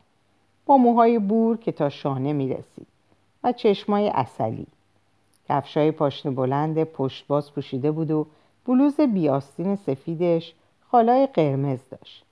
با 0.67 0.77
موهای 0.77 1.19
بور 1.19 1.57
که 1.57 1.73
تا 1.73 1.89
شانه 1.89 2.33
می‌رسید. 2.33 2.87
و 3.45 3.53
چشمای 3.53 4.09
اصلی 4.09 4.67
کفشای 5.49 5.91
پاشنه 5.91 6.33
بلند 6.33 6.85
پشت 6.85 7.27
باز 7.27 7.53
پوشیده 7.53 7.91
بود 7.91 8.11
و 8.11 8.27
بلوز 8.67 9.01
بیاستین 9.01 9.77
سفیدش 9.77 10.55
خالای 10.91 11.27
قرمز 11.27 11.79
داشت. 11.91 12.25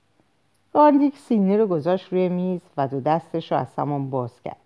گاردیک 0.73 1.17
سینی 1.17 1.57
رو 1.57 1.67
گذاشت 1.67 2.13
روی 2.13 2.29
میز 2.29 2.61
و 2.77 2.89
دو 2.89 3.01
دستش 3.01 3.53
رو 3.53 3.59
از 3.59 3.67
سامان 3.77 4.11
باز 4.11 4.43
کرد. 4.45 4.57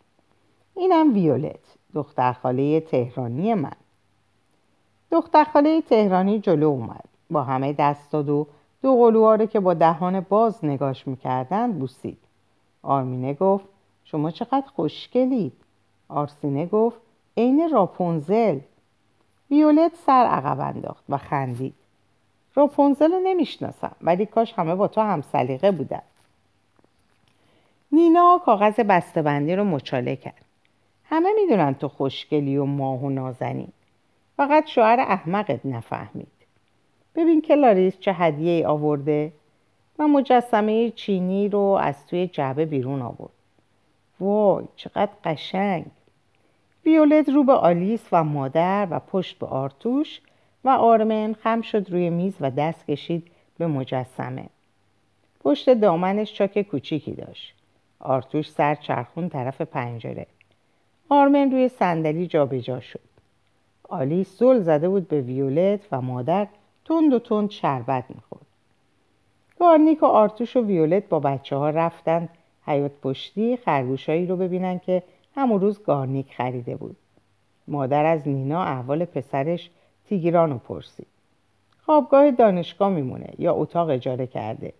اینم 0.76 1.14
ویولت. 1.14 1.76
دختر 1.94 2.32
خاله 2.32 2.80
تهرانی 2.80 3.54
من. 3.54 3.72
دختر 5.10 5.44
خاله 5.44 5.80
تهرانی 5.80 6.38
جلو 6.38 6.66
اومد. 6.66 7.04
با 7.30 7.42
همه 7.42 7.72
دست 7.72 8.10
داد 8.10 8.28
و 8.28 8.46
دو 8.82 8.96
قلوها 8.96 9.46
که 9.46 9.60
با 9.60 9.74
دهان 9.74 10.20
باز 10.20 10.64
نگاش 10.64 11.06
می‌کردن 11.06 11.72
بوسید. 11.72 12.18
آرمینه 12.82 13.34
گفت 13.34 13.64
شما 14.04 14.30
چقدر 14.30 14.66
خوشگلید. 14.76 15.52
آرسینه 16.08 16.66
گفت 16.66 17.00
عین 17.36 17.70
راپونزل 17.72 18.58
ویولت 19.50 19.92
سر 20.06 20.24
عقب 20.24 20.60
انداخت 20.60 21.04
و 21.08 21.18
خندید. 21.18 21.74
راپونزل 22.54 23.12
رو 23.12 23.20
نمی‌شناسم 23.24 23.96
ولی 24.02 24.26
کاش 24.26 24.52
همه 24.52 24.74
با 24.74 24.88
تو 24.88 25.00
هم 25.00 25.22
سلیقه 25.22 25.70
بودن. 25.70 26.02
نینا 27.92 28.40
کاغذ 28.46 28.80
بسته‌بندی 28.80 29.56
رو 29.56 29.64
مچاله 29.64 30.16
کرد. 30.16 30.44
همه 31.12 31.28
می‌دونن 31.36 31.74
تو 31.74 31.88
خوشگلی 31.88 32.56
و 32.56 32.64
ماه 32.64 33.00
و 33.00 33.10
نازنی 33.10 33.68
فقط 34.36 34.66
شوهر 34.66 35.00
احمقت 35.00 35.66
نفهمید. 35.66 36.32
ببین 37.14 37.42
که 37.42 37.54
لاریس 37.54 37.98
چه 38.00 38.12
هدیه 38.12 38.52
ای 38.52 38.64
آورده. 38.64 39.32
و 39.98 40.08
مجسمه 40.08 40.90
چینی 40.90 41.48
رو 41.48 41.60
از 41.60 42.06
توی 42.06 42.26
جعبه 42.26 42.64
بیرون 42.66 43.02
آورد. 43.02 43.32
وای 44.20 44.64
چقدر 44.76 45.12
قشنگ. 45.24 45.84
ویولت 46.86 47.28
رو 47.28 47.44
به 47.44 47.52
آلیس 47.52 48.08
و 48.12 48.24
مادر 48.24 48.88
و 48.90 48.98
پشت 48.98 49.38
به 49.38 49.46
آرتوش 49.46 50.20
و 50.64 50.68
آرمن 50.68 51.32
خم 51.32 51.60
شد 51.60 51.90
روی 51.90 52.10
میز 52.10 52.36
و 52.40 52.50
دست 52.50 52.86
کشید 52.86 53.30
به 53.58 53.66
مجسمه. 53.66 54.46
پشت 55.40 55.70
دامنش 55.70 56.34
چاک 56.34 56.62
کوچیکی 56.62 57.12
داشت. 57.12 57.54
آرتوش 58.00 58.50
سر 58.50 58.74
چرخون 58.74 59.28
طرف 59.28 59.60
پنجره. 59.60 60.26
آرمن 61.12 61.50
روی 61.50 61.68
صندلی 61.68 62.26
جابجا 62.26 62.80
شد. 62.80 63.00
آلیس 63.88 64.38
زل 64.38 64.60
زده 64.60 64.88
بود 64.88 65.08
به 65.08 65.20
ویولت 65.20 65.80
و 65.92 66.00
مادر 66.00 66.46
تند 66.84 67.12
و 67.12 67.18
تند 67.18 67.50
شربت 67.50 68.04
می‌خورد. 68.08 68.46
گارنیک 69.60 70.02
و 70.02 70.06
آرتوش 70.06 70.56
و 70.56 70.64
ویولت 70.64 71.08
با 71.08 71.20
بچه 71.20 71.56
ها 71.56 71.70
رفتن. 71.70 72.28
حیات 72.66 72.92
پشتی 73.02 73.56
خرگوشایی 73.56 74.26
رو 74.26 74.36
ببینن 74.36 74.78
که 74.78 75.02
همون 75.34 75.60
روز 75.60 75.82
گارنیک 75.82 76.34
خریده 76.34 76.76
بود. 76.76 76.96
مادر 77.68 78.04
از 78.04 78.28
نینا 78.28 78.62
احوال 78.62 79.04
پسرش 79.04 79.70
تیگران 80.08 80.50
رو 80.50 80.58
پرسید. 80.58 81.06
خوابگاه 81.86 82.30
دانشگاه 82.30 82.90
میمونه 82.90 83.28
یا 83.38 83.54
اتاق 83.54 83.88
اجاره 83.88 84.26
کرده؟ 84.26 84.72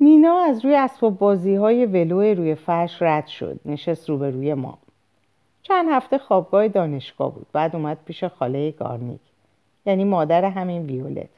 نینا 0.00 0.38
از 0.38 0.64
روی 0.64 0.76
اسباب 0.76 1.18
بازی 1.18 1.54
های 1.54 1.86
ولو 1.86 2.34
روی 2.34 2.54
فرش 2.54 3.02
رد 3.02 3.26
شد 3.26 3.60
نشست 3.64 4.08
روبروی 4.08 4.54
ما. 4.54 4.78
چند 5.62 5.88
هفته 5.90 6.18
خوابگاه 6.18 6.68
دانشگاه 6.68 7.34
بود 7.34 7.46
بعد 7.52 7.76
اومد 7.76 7.98
پیش 8.04 8.24
خاله 8.24 8.70
گارنیک 8.70 9.20
یعنی 9.86 10.04
مادر 10.04 10.44
همین 10.44 10.86
ویولت. 10.86 11.28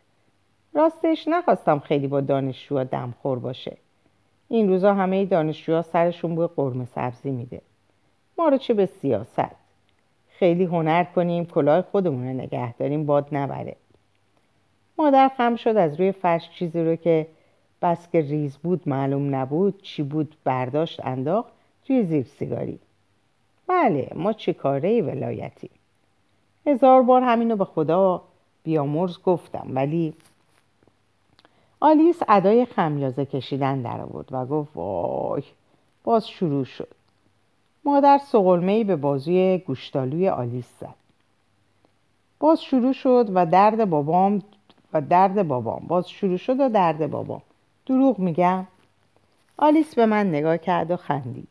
راستش 0.75 1.29
نخواستم 1.29 1.79
خیلی 1.79 2.07
با 2.07 2.21
دانشجوها 2.21 2.85
دمخور 2.85 3.38
باشه. 3.38 3.77
این 4.49 4.68
روزا 4.68 4.94
همه 4.94 5.25
دانشجوها 5.25 5.83
سرشون 5.83 6.35
بوی 6.35 6.47
قرمه 6.57 6.85
سبزی 6.85 7.31
میده. 7.31 7.61
ما 8.38 8.49
رو 8.49 8.59
چه 8.59 8.75
به 8.75 8.87
سیاست؟ 8.87 9.57
خیلی 10.29 10.64
هنر 10.64 11.05
کنیم 11.05 11.47
کلاه 11.47 11.83
خودمون 11.83 12.27
رو 12.27 12.33
نگه 12.33 12.75
داریم 12.75 13.07
باد 13.07 13.29
نبره. 13.33 13.77
مادر 14.99 15.29
خم 15.29 15.57
شد 15.57 15.77
از 15.77 16.01
روی 16.01 16.12
فرش 16.12 16.51
چیزی 16.51 16.85
رو 16.85 16.97
که 16.97 17.27
بس 17.82 18.10
که 18.10 18.20
ریز 18.20 18.56
بود 18.56 18.88
معلوم 18.88 19.34
نبود 19.34 19.82
چی 19.82 20.02
بود 20.02 20.36
برداشت 20.44 21.06
انداخت 21.06 21.52
توی 21.84 22.04
زیر 22.04 22.22
سیگاری. 22.22 22.78
بله 23.66 24.12
ما 24.14 24.32
چی 24.32 24.52
کاره 24.52 25.02
ولایتی 25.02 25.70
هزار 26.66 27.02
بار 27.02 27.22
همینو 27.22 27.56
به 27.56 27.64
خدا 27.64 28.22
بیامرز 28.62 29.22
گفتم 29.22 29.66
ولی 29.68 30.14
آلیس 31.80 32.22
ادای 32.28 32.64
خمیازه 32.64 33.24
کشیدن 33.24 33.82
در 33.82 34.00
آورد 34.00 34.28
و 34.30 34.46
گفت 34.46 34.70
وای 34.74 35.42
باز 36.04 36.28
شروع 36.28 36.64
شد. 36.64 36.88
مادر 37.84 38.18
سقلمهای 38.18 38.84
به 38.84 38.96
بازوی 38.96 39.58
گوشتالوی 39.58 40.28
آلیس 40.28 40.68
زد. 40.80 40.94
باز 42.38 42.62
شروع 42.62 42.92
شد 42.92 43.26
و 43.34 43.46
درد 43.46 43.84
بابام 43.84 44.42
و 44.92 45.00
درد 45.00 45.48
بابام. 45.48 45.84
باز 45.88 46.10
شروع 46.10 46.36
شد 46.36 46.60
و 46.60 46.68
درد 46.68 47.10
بابام. 47.10 47.42
دروغ 47.88 48.18
میگم. 48.18 48.66
آلیس 49.57 49.94
به 49.94 50.07
من 50.07 50.29
نگاه 50.29 50.59
کرد 50.59 50.90
و 50.90 50.96
خندید. 50.96 51.48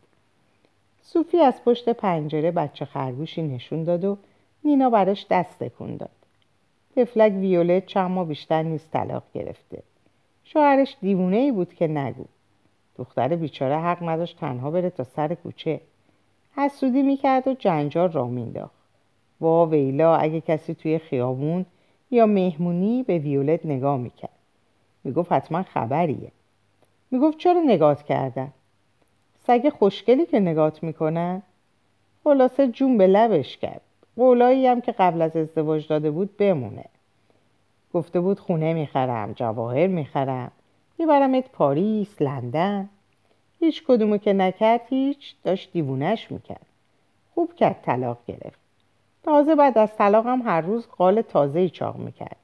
صوفی 1.01 1.37
از 1.39 1.63
پشت 1.65 1.89
پنجره 1.89 2.51
بچه 2.51 2.85
خرگوشی 2.85 3.41
نشون 3.41 3.83
داد 3.83 4.05
و 4.05 4.17
نینا 4.63 4.89
براش 4.89 5.25
دست 5.29 5.59
تکون 5.59 5.97
داد. 5.97 6.09
تفلک 6.95 7.33
ویولت 7.33 7.85
چند 7.85 8.11
ماه 8.11 8.27
بیشتر 8.27 8.63
نیست 8.63 8.91
طلاق 8.91 9.23
گرفته. 9.33 9.83
شوهرش 10.43 10.97
دیوونه 11.01 11.37
ای 11.37 11.51
بود 11.51 11.73
که 11.73 11.87
نگو. 11.87 12.25
دختر 12.97 13.35
بیچاره 13.35 13.77
حق 13.77 14.09
نداشت 14.09 14.39
تنها 14.39 14.71
بره 14.71 14.89
تا 14.89 15.03
سر 15.03 15.35
کوچه. 15.35 15.81
حسودی 16.55 17.01
می‌کرد 17.01 17.47
و 17.47 17.53
جنجال 17.53 18.11
را 18.11 18.25
مینداخت 18.25 18.75
وا 19.41 19.65
ویلا 19.65 20.15
اگه 20.15 20.41
کسی 20.41 20.75
توی 20.75 20.99
خیابون 20.99 21.65
یا 22.11 22.25
مهمونی 22.25 23.03
به 23.03 23.17
ویولت 23.17 23.65
نگاه 23.65 23.97
می‌کرد. 23.97 24.36
می‌گفت 25.07 25.31
حتما 25.31 25.63
خبریه. 25.63 26.31
می‌گفت 27.11 27.37
چرا 27.37 27.61
نگات 27.61 28.03
کردن؟ 28.03 28.53
سگ 29.47 29.69
خوشگلی 29.69 30.25
که 30.25 30.39
نگات 30.39 30.83
می‌کنن؟ 30.83 31.41
خلاصه 32.23 32.67
جون 32.67 32.97
به 32.97 33.07
لبش 33.07 33.57
کرد. 33.57 33.81
قولایی 34.15 34.67
هم 34.67 34.81
که 34.81 34.91
قبل 34.91 35.21
از 35.21 35.35
ازدواج 35.35 35.87
داده 35.87 36.11
بود 36.11 36.37
بمونه. 36.37 36.85
گفته 37.93 38.19
بود 38.19 38.39
خونه 38.39 38.73
می‌خرم 38.73 39.33
جواهر 39.33 39.87
می‌خرم. 39.87 40.51
میبرمت 40.97 41.49
پاریس 41.49 42.21
لندن. 42.21 42.89
هیچ 43.59 43.83
کدومو 43.87 44.17
که 44.17 44.33
نکرد 44.33 44.81
هیچ 44.89 45.35
داشت 45.43 45.73
دیوونش 45.73 46.31
می‌کرد. 46.31 46.65
خوب 47.35 47.55
کرد 47.55 47.81
طلاق 47.81 48.17
گرفت. 48.27 48.59
تازه 49.23 49.55
بعد 49.55 49.77
از 49.77 49.95
طلاق 49.97 50.27
هم 50.27 50.41
هر 50.41 50.61
روز 50.61 50.87
قال 50.87 51.21
تازه 51.21 51.69
چاق 51.69 51.95
می‌کرد. 51.95 52.37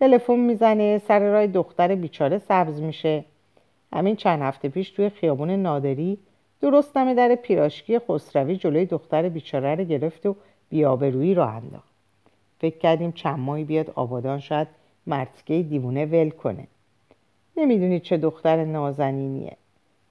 تلفن 0.00 0.36
می‌زنه 0.36 0.98
سر 0.98 1.18
راه 1.18 1.46
دختر 1.46 1.94
بیچاره 1.94 2.38
سبز 2.38 2.80
میشه. 2.80 3.24
همین 3.92 4.16
چند 4.16 4.42
هفته 4.42 4.68
پیش 4.68 4.90
توی 4.90 5.10
خیابون 5.10 5.50
نادری 5.50 6.18
درست 6.60 6.96
نمه 6.96 7.14
در 7.14 7.34
پیراشکی 7.34 7.98
خسروی 7.98 8.56
جلوی 8.56 8.86
دختر 8.86 9.28
بیچاره 9.28 9.74
رو 9.74 9.84
گرفت 9.84 10.26
و 10.26 10.36
بیابرویی 10.68 11.34
رو 11.34 11.46
انداخت. 11.46 11.94
فکر 12.58 12.78
کردیم 12.78 13.12
چند 13.12 13.38
ماهی 13.38 13.64
بیاد 13.64 13.90
آبادان 13.90 14.40
شاید 14.40 14.68
مرتکه 15.06 15.62
دیوونه 15.62 16.06
ول 16.06 16.30
کنه. 16.30 16.66
نمی‌دونید 17.56 18.02
چه 18.02 18.16
دختر 18.16 18.64
نازنینیه. 18.64 19.56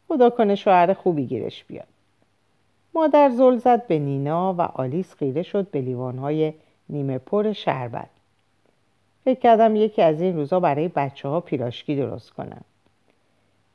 خدا 0.07 0.29
کنه 0.29 0.55
شوهر 0.55 0.93
خوبی 0.93 1.25
گیرش 1.25 1.63
بیاد. 1.63 1.87
مادر 2.93 3.29
زل 3.29 3.57
زد 3.57 3.87
به 3.87 3.99
نینا 3.99 4.53
و 4.53 4.61
آلیس 4.61 5.13
خیره 5.13 5.43
شد 5.43 5.71
به 5.71 5.81
لیوانهای 5.81 6.53
نیمه 6.89 7.17
پر 7.17 7.53
شربت. 7.53 8.09
فکر 9.25 9.39
کردم 9.39 9.75
یکی 9.75 10.01
از 10.01 10.21
این 10.21 10.35
روزا 10.35 10.59
برای 10.59 10.87
بچه 10.87 11.27
ها 11.27 11.39
پیراشکی 11.39 11.95
درست 11.95 12.31
کنم 12.31 12.61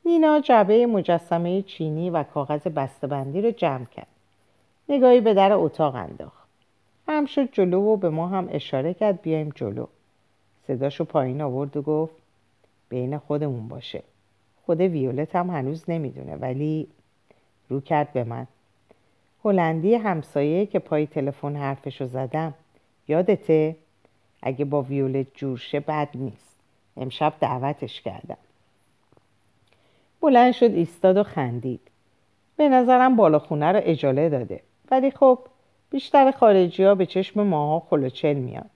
نینا 0.05 0.39
جعبه 0.39 0.85
مجسمه 0.85 1.61
چینی 1.61 2.09
و 2.09 2.23
کاغذ 2.23 2.61
بسته‌بندی 2.61 3.41
رو 3.41 3.51
جمع 3.51 3.85
کرد. 3.85 4.07
نگاهی 4.89 5.21
به 5.21 5.33
در 5.33 5.53
اتاق 5.53 5.95
انداخت. 5.95 6.47
هم 7.07 7.25
شد 7.25 7.51
جلو 7.51 7.81
و 7.81 7.97
به 7.97 8.09
ما 8.09 8.27
هم 8.27 8.49
اشاره 8.51 8.93
کرد 8.93 9.21
بیایم 9.21 9.51
جلو. 9.55 9.85
صداشو 10.67 11.03
پایین 11.03 11.41
آورد 11.41 11.77
و 11.77 11.81
گفت 11.81 12.13
بین 12.89 13.17
خودمون 13.17 13.67
باشه. 13.67 14.03
خود 14.65 14.81
ویولت 14.81 15.35
هم 15.35 15.49
هنوز 15.49 15.89
نمی‌دونه 15.89 16.35
ولی 16.35 16.87
رو 17.69 17.81
کرد 17.81 18.13
به 18.13 18.23
من. 18.23 18.47
هلندی 19.45 19.95
همسایه 19.95 20.65
که 20.65 20.79
پای 20.79 21.07
تلفن 21.07 21.55
حرفشو 21.55 22.05
زدم 22.05 22.53
یادته؟ 23.07 23.75
اگه 24.41 24.65
با 24.65 24.81
ویولت 24.81 25.27
جورشه 25.33 25.79
بد 25.79 26.09
نیست. 26.15 26.55
امشب 26.97 27.33
دعوتش 27.39 28.01
کردم. 28.01 28.37
بلند 30.21 30.53
شد 30.53 30.71
ایستاد 30.71 31.17
و 31.17 31.23
خندید. 31.23 31.81
به 32.57 32.69
نظرم 32.69 33.15
بالا 33.15 33.39
خونه 33.39 33.71
رو 33.71 33.81
اجاله 33.83 34.29
داده. 34.29 34.61
ولی 34.91 35.11
خب 35.11 35.39
بیشتر 35.89 36.31
خارجی 36.31 36.83
ها 36.83 36.95
به 36.95 37.05
چشم 37.05 37.43
ماها 37.43 37.79
خلوچل 37.89 38.33
میاد 38.33 38.69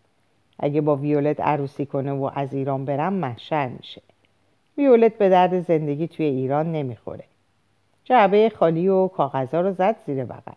اگه 0.59 0.81
با 0.81 0.95
ویولت 0.95 1.39
عروسی 1.39 1.85
کنه 1.85 2.11
و 2.11 2.29
از 2.35 2.53
ایران 2.53 2.85
برم 2.85 3.13
محشر 3.13 3.67
میشه. 3.67 4.01
ویولت 4.77 5.17
به 5.17 5.29
درد 5.29 5.61
زندگی 5.61 6.07
توی 6.07 6.25
ایران 6.25 6.71
نمی‌خوره. 6.71 7.23
جعبه 8.03 8.49
خالی 8.49 8.87
و 8.87 9.07
کاغذها 9.07 9.61
رو 9.61 9.71
زد 9.71 9.95
زیر 10.05 10.25
بغل. 10.25 10.53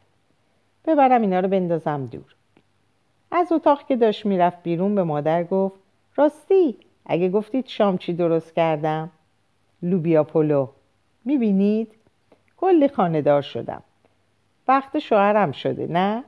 ببرم 0.86 1.20
اینا 1.20 1.40
رو 1.40 1.48
بندازم 1.48 2.06
دور. 2.06 2.34
از 3.30 3.52
اتاق 3.52 3.86
که 3.86 3.96
داشت 3.96 4.26
می‌رفت 4.26 4.62
بیرون 4.62 4.94
به 4.94 5.02
مادر 5.02 5.44
گفت 5.44 5.80
راستی 6.16 6.76
اگه 7.06 7.28
گفتید 7.28 7.66
شام 7.66 7.98
چی 7.98 8.12
درست 8.12 8.54
کردم؟ 8.54 9.10
لوبیا 9.82 10.24
پلو. 10.24 10.68
می‌بینید؟ 11.24 11.94
کلی 12.56 12.88
خاندار 12.88 13.42
شدم. 13.42 13.82
وقت 14.68 14.98
شوهرم 14.98 15.52
شده 15.52 15.86
نه؟ 15.86 16.24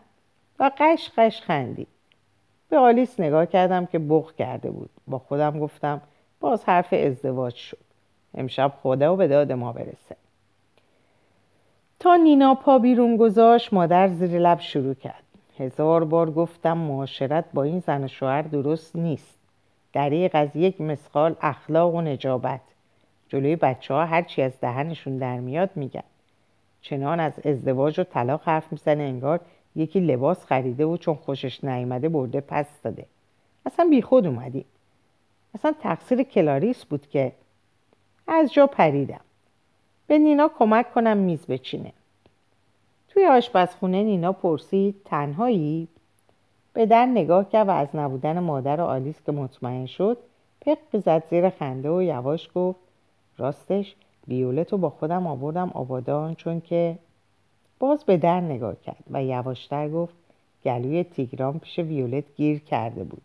و 0.59 0.71
قش 0.79 1.11
قش 1.17 1.41
خندی. 1.41 1.87
به 2.69 2.79
آلیس 2.79 3.21
نگاه 3.21 3.47
کردم 3.47 3.87
که 3.87 3.99
بغ 3.99 4.35
کرده 4.35 4.71
بود. 4.71 4.91
با 5.07 5.19
خودم 5.19 5.61
گفتم 5.61 6.01
باز 6.41 6.65
حرف 6.65 6.93
ازدواج 6.93 7.55
شد. 7.55 7.79
امشب 8.35 8.73
خدا 8.83 9.15
و 9.15 9.17
به 9.17 9.29
داد 9.29 9.53
ما 9.53 9.73
برسه. 9.73 10.17
تا 11.99 12.17
نینا 12.17 12.55
پا 12.55 12.79
بیرون 12.79 13.17
گذاشت 13.17 13.73
مادر 13.73 14.09
زیر 14.09 14.39
لب 14.39 14.61
شروع 14.61 14.95
کرد. 14.95 15.23
هزار 15.61 16.05
بار 16.05 16.31
گفتم 16.31 16.79
معاشرت 16.79 17.45
با 17.55 17.63
این 17.63 17.81
زن 17.81 18.05
و 18.05 18.09
شوهر 18.09 18.43
درست 18.43 18.97
نیست. 18.97 19.39
دریق 19.93 20.31
از 20.35 20.49
یک 20.55 20.81
مسقال 20.81 21.37
اخلاق 21.41 21.95
و 21.95 22.01
نجابت. 22.01 22.61
جلوی 23.29 23.57
بچه 23.57 23.95
ها 23.95 24.05
هرچی 24.05 24.43
از 24.43 24.53
دهنشون 24.61 25.19
در 25.19 25.41
میاد 25.41 25.71
میگن. 25.75 26.03
چنان 26.83 27.21
از 27.21 27.47
ازدواج 27.47 28.01
و 28.01 28.05
طلاق 28.05 28.41
حرف 28.45 28.73
می‌زنه 28.73 29.03
انگار 29.03 29.41
یکی 29.77 30.01
لباس 30.01 30.45
خریده 30.45 30.85
و 30.85 30.97
چون 30.97 31.15
خوشش 31.15 31.65
نیامده 31.65 32.09
برده 32.09 32.41
پس 32.41 32.67
داده. 32.83 33.07
اصلا 33.67 33.85
بیخود 33.91 34.27
اومدی 34.27 34.65
اصلا 35.55 35.75
تقصیر 35.81 36.23
کلاریس 36.23 36.85
بود 36.85 37.07
که 37.07 37.33
از 38.29 38.53
جا 38.53 38.67
پریدم. 38.67 39.21
به 40.07 40.19
نینا 40.19 40.51
کمک 40.59 40.93
کنم 40.95 41.17
میز 41.17 41.47
بچینه. 41.47 41.93
توی 43.21 43.29
آشپزخونه 43.29 44.03
نینا 44.03 44.33
پرسید 44.33 44.95
تنهایی؟ 45.05 45.89
به 46.73 46.87
در 46.87 47.07
نگاه 47.07 47.49
کرد 47.49 47.69
و 47.69 47.71
از 47.71 47.89
نبودن 47.95 48.39
مادر 48.39 48.81
و 48.81 48.85
آلیس 48.85 49.15
که 49.27 49.33
مطمئن 49.33 49.87
شد 49.87 50.19
پق 50.61 50.79
زد 51.05 51.23
زیر 51.31 51.51
خنده 51.51 51.91
و 51.91 52.03
یواش 52.03 52.49
گفت 52.55 52.79
راستش 53.39 53.95
ویولت 54.29 54.73
رو 54.73 54.79
با 54.79 54.91
خودم 54.91 55.27
آوردم 55.27 55.71
آبادان 55.75 56.35
چون 56.35 56.61
که 56.61 56.99
باز 57.79 58.05
به 58.05 58.17
در 58.17 58.41
نگاه 58.41 58.75
کرد 58.87 59.05
و 59.11 59.25
یواشتر 59.25 59.89
گفت 59.89 60.15
گلوی 60.65 61.05
تیگران 61.05 61.59
پیش 61.59 61.79
ویولت 61.79 62.25
گیر 62.37 62.59
کرده 62.59 63.05
بود. 63.05 63.23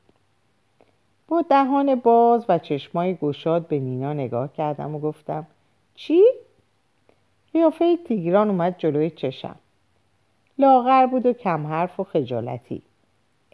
با 1.27 1.41
دهان 1.49 1.95
باز 1.95 2.45
و 2.49 2.59
چشمای 2.59 3.15
گشاد 3.15 3.67
به 3.67 3.79
نینا 3.79 4.13
نگاه 4.13 4.53
کردم 4.53 4.95
و 4.95 4.99
گفتم 4.99 5.47
چی؟ 5.95 6.23
قیافه 7.53 7.97
تیگران 7.97 8.49
اومد 8.49 8.75
جلوی 8.77 9.09
چشم. 9.09 9.55
لاغر 10.59 11.05
بود 11.05 11.25
و 11.25 11.33
کم 11.33 11.67
حرف 11.67 11.99
و 11.99 12.03
خجالتی. 12.03 12.81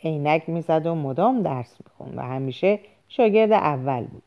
عینک 0.03 0.49
می‌زد 0.49 0.85
و 0.85 0.95
مدام 0.95 1.41
درس 1.41 1.75
می‌خوند 1.85 2.17
و 2.17 2.21
همیشه 2.21 2.79
شاگرد 3.09 3.51
اول 3.51 4.03
بود. 4.03 4.23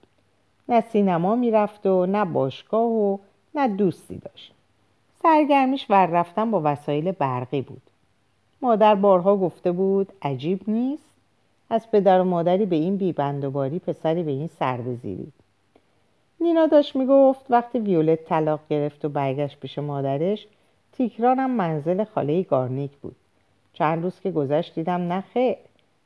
نه 0.68 0.80
سینما 0.80 1.36
می‌رفت 1.36 1.86
و 1.86 2.06
نه 2.06 2.24
باشگاه 2.24 2.90
و 2.90 3.18
نه 3.54 3.68
دوستی 3.68 4.16
داشت. 4.16 4.52
سرگرمیش 5.22 5.86
ور 5.90 6.06
رفتن 6.06 6.50
با 6.50 6.60
وسایل 6.64 7.12
برقی 7.12 7.62
بود. 7.62 7.82
مادر 8.62 8.94
بارها 8.94 9.36
گفته 9.36 9.72
بود 9.72 10.12
عجیب 10.22 10.60
نیست. 10.68 11.14
از 11.70 11.90
پدر 11.90 12.20
و 12.20 12.24
مادری 12.24 12.66
به 12.66 12.76
این 12.76 12.96
بیبندوباری 12.96 13.78
پسری 13.78 14.22
به 14.22 14.30
این 14.30 14.46
سر 14.58 14.76
بزیرید 14.76 15.32
نینا 16.40 16.66
داشت 16.66 16.96
می‌گفت 16.96 17.46
وقتی 17.50 17.78
ویولت 17.78 18.24
طلاق 18.24 18.60
گرفت 18.70 19.04
و 19.04 19.08
برگشت 19.08 19.60
پیش 19.60 19.78
مادرش 19.78 20.46
تیکرانم 20.96 21.50
منزل 21.50 22.04
خاله 22.04 22.42
گارنیک 22.42 22.90
بود. 22.90 23.16
چند 23.72 24.02
روز 24.02 24.20
که 24.20 24.30
گذشت 24.30 24.74
دیدم 24.74 25.12
نخه 25.12 25.56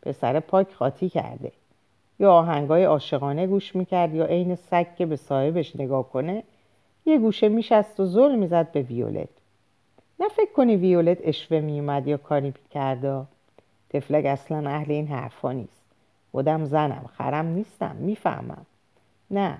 پسر 0.03 0.41
پاک 0.41 0.73
خاطی 0.73 1.09
کرده. 1.09 1.53
یا 2.19 2.33
آهنگای 2.33 2.85
عاشقانه 2.85 3.47
گوش 3.47 3.77
می‌کرد 3.77 4.15
یا 4.15 4.25
عین 4.25 4.55
سگ 4.55 4.87
که 4.97 5.07
به 5.07 5.17
صاحبش 5.17 5.77
نگاه 5.77 6.09
کنه 6.09 6.43
یه 7.07 7.19
گوشه 7.19 7.49
میشست 7.49 8.01
و 8.01 8.07
زل 8.07 8.35
می‌زد 8.37 8.73
به 8.73 8.83
ویولت. 8.83 9.29
نه 10.21 10.29
فکر 10.29 10.53
کنی 10.53 10.77
ویولت 10.77 11.19
اشوه 11.23 11.61
میومد 11.61 12.09
یا 12.09 12.17
کاری 12.17 12.47
می‌کرده 12.65 13.23
تفلک 13.91 14.25
اصلا 14.25 14.71
اهل 14.71 14.93
این 14.93 15.09
حرفا 15.09 15.53
نیست. 15.53 15.83
خودم 16.33 16.65
زنم 16.65 17.05
خرم 17.19 17.47
نیستم 17.47 17.97
می‌فهمم. 17.97 18.67
نه 19.31 19.59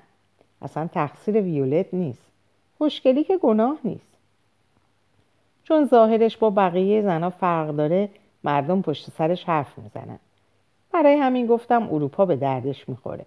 اصلا 0.63 0.87
تقصیر 0.87 1.41
ویولت 1.41 1.95
نیست. 1.95 2.27
خوشگلی 2.79 3.25
که 3.25 3.39
گناه 3.39 3.79
نیست. 3.85 4.18
چون 5.69 5.87
ظاهرش 5.87 6.37
با 6.37 6.51
بقیه 6.51 7.03
زنها 7.03 7.31
فرق 7.31 7.71
داره 7.71 8.09
مردم 8.45 8.83
پشت 8.83 9.11
سرش 9.11 9.45
حرف 9.45 9.79
می‌زنن. 9.79 10.19
برای 10.93 11.15
همین 11.15 11.47
گفتم 11.47 11.83
اروپا 11.95 12.27
به 12.27 12.37
دردش 12.37 12.89
می‌خوره. 12.89 13.25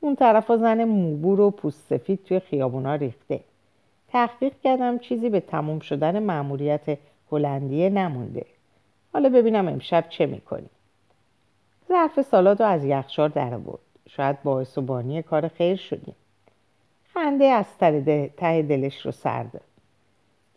اون 0.00 0.16
طرف 0.16 0.52
زن 0.52 0.84
موبور 0.84 1.40
و 1.40 1.50
پوست 1.50 1.86
سفید 1.88 2.24
توی 2.24 2.40
خیابونا 2.40 2.94
ریخته. 2.94 3.40
تحقیق 4.08 4.52
کردم 4.64 4.98
چیزی 4.98 5.28
به 5.28 5.40
تموم 5.40 5.78
شدن 5.78 6.22
مأموریت 6.22 6.98
هلندیه 7.32 7.90
نمونده. 7.90 8.46
حالا 9.12 9.28
ببینم 9.28 9.68
امشب 9.68 10.04
چه 10.08 10.26
می‌کنی. 10.26 10.68
ظرف 11.88 12.22
سالاد 12.22 12.62
رو 12.62 12.68
از 12.68 12.84
یخچال 12.84 13.28
در 13.28 13.54
آورد. 13.54 13.78
شاید 14.08 14.42
باعث 14.42 14.78
و 14.78 14.82
بانی 14.82 15.22
کار 15.22 15.48
خیر 15.48 15.76
شدیم. 15.76 16.14
خنده 17.14 17.44
از 17.44 17.66
ته 18.36 18.62
دلش 18.62 19.06
رو 19.06 19.12
سر 19.12 19.42
داد. 19.42 19.73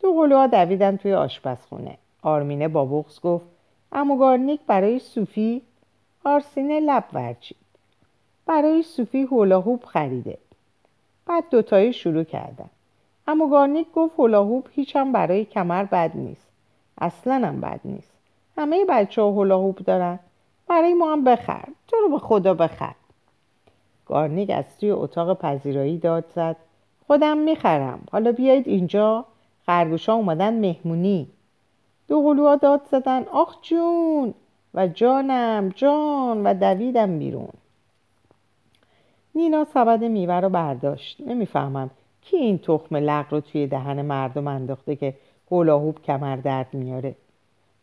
دو 0.00 0.12
قلوها 0.12 0.46
دویدن 0.46 0.96
توی 0.96 1.14
آشپزخونه. 1.14 1.98
آرمینه 2.22 2.68
با 2.68 2.84
بغز 2.84 3.20
گفت 3.20 3.46
اموگارنیک 3.92 4.60
برای 4.66 4.98
صوفی 4.98 5.62
آرسینه 6.24 6.80
لب 6.80 7.04
ورچید. 7.12 7.56
برای 8.46 8.82
صوفی 8.82 9.22
هولاهوب 9.22 9.84
خریده. 9.84 10.38
بعد 11.26 11.44
دوتایی 11.50 11.92
شروع 11.92 12.24
کردن. 12.24 12.70
اما 13.26 13.48
گارنیک 13.48 13.92
گفت 13.92 14.14
هولاهوب 14.18 14.68
هیچم 14.70 15.12
برای 15.12 15.44
کمر 15.44 15.84
بد 15.84 16.10
نیست. 16.14 16.48
اصلا 16.98 17.34
هم 17.34 17.60
بد 17.60 17.80
نیست. 17.84 18.12
همه 18.56 18.84
بچه 18.88 19.22
ها 19.22 19.28
هولاهوب 19.30 19.76
دارن. 19.76 20.18
برای 20.68 20.94
ما 20.94 21.12
هم 21.12 21.24
بخر. 21.24 21.64
تو 21.88 21.96
رو 21.96 22.08
به 22.08 22.18
خدا 22.18 22.54
بخر. 22.54 22.94
گارنیک 24.06 24.50
از 24.50 24.64
توی 24.80 24.90
اتاق 24.90 25.38
پذیرایی 25.38 25.98
داد 25.98 26.24
زد. 26.34 26.56
خودم 27.06 27.38
می‌خرم. 27.38 28.02
حالا 28.12 28.32
بیایید 28.32 28.68
اینجا. 28.68 29.24
خرگوشا 29.68 30.12
اومدن 30.12 30.60
مهمونی. 30.60 31.26
دو 32.08 32.22
قلوها 32.22 32.56
داد 32.56 32.80
زدن 32.90 33.22
آخ 33.22 33.56
جون. 33.62 34.34
و 34.74 34.88
جانم 34.88 35.68
جان. 35.68 36.46
و 36.46 36.54
دویدم 36.54 37.18
بیرون. 37.18 37.52
نینا 39.34 39.64
سبد 39.64 40.04
میوه 40.04 40.34
رو 40.34 40.48
برداشت. 40.48 41.20
نمی‌فهمم 41.20 41.90
کی 42.22 42.36
این 42.36 42.58
تخم 42.58 42.96
لق 42.96 43.26
رو 43.30 43.40
توی 43.40 43.66
دهن 43.66 44.02
مردم 44.02 44.48
انداخته 44.48 44.96
که 44.96 45.14
هولاهوب 45.50 46.02
کمر 46.02 46.36
درد 46.36 46.74
میاره. 46.74 47.14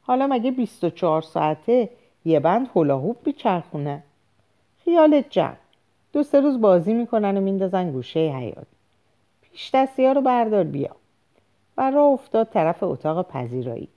حالا 0.01 0.27
مگه 0.27 0.51
24 0.51 1.21
ساعته 1.21 1.89
یه 2.25 2.39
بند 2.39 2.67
هولاهوب 2.75 3.17
بیچرخونه 3.23 4.03
خیالت 4.85 5.25
جمع. 5.29 5.57
دو 6.13 6.23
سه 6.23 6.39
روز 6.39 6.61
بازی 6.61 6.93
می‌کنن 6.93 7.37
و 7.37 7.41
میندازن 7.41 7.91
گوشه 7.91 8.19
حیات 8.19 8.67
پیش 9.41 9.71
دستی 9.73 10.05
ها 10.05 10.11
رو 10.11 10.21
بردار 10.21 10.63
بیا. 10.63 10.95
و 11.77 11.91
راه 11.91 12.11
افتاد 12.11 12.49
طرف 12.49 12.83
اتاق 12.83 13.27
پذیرایی. 13.27 13.87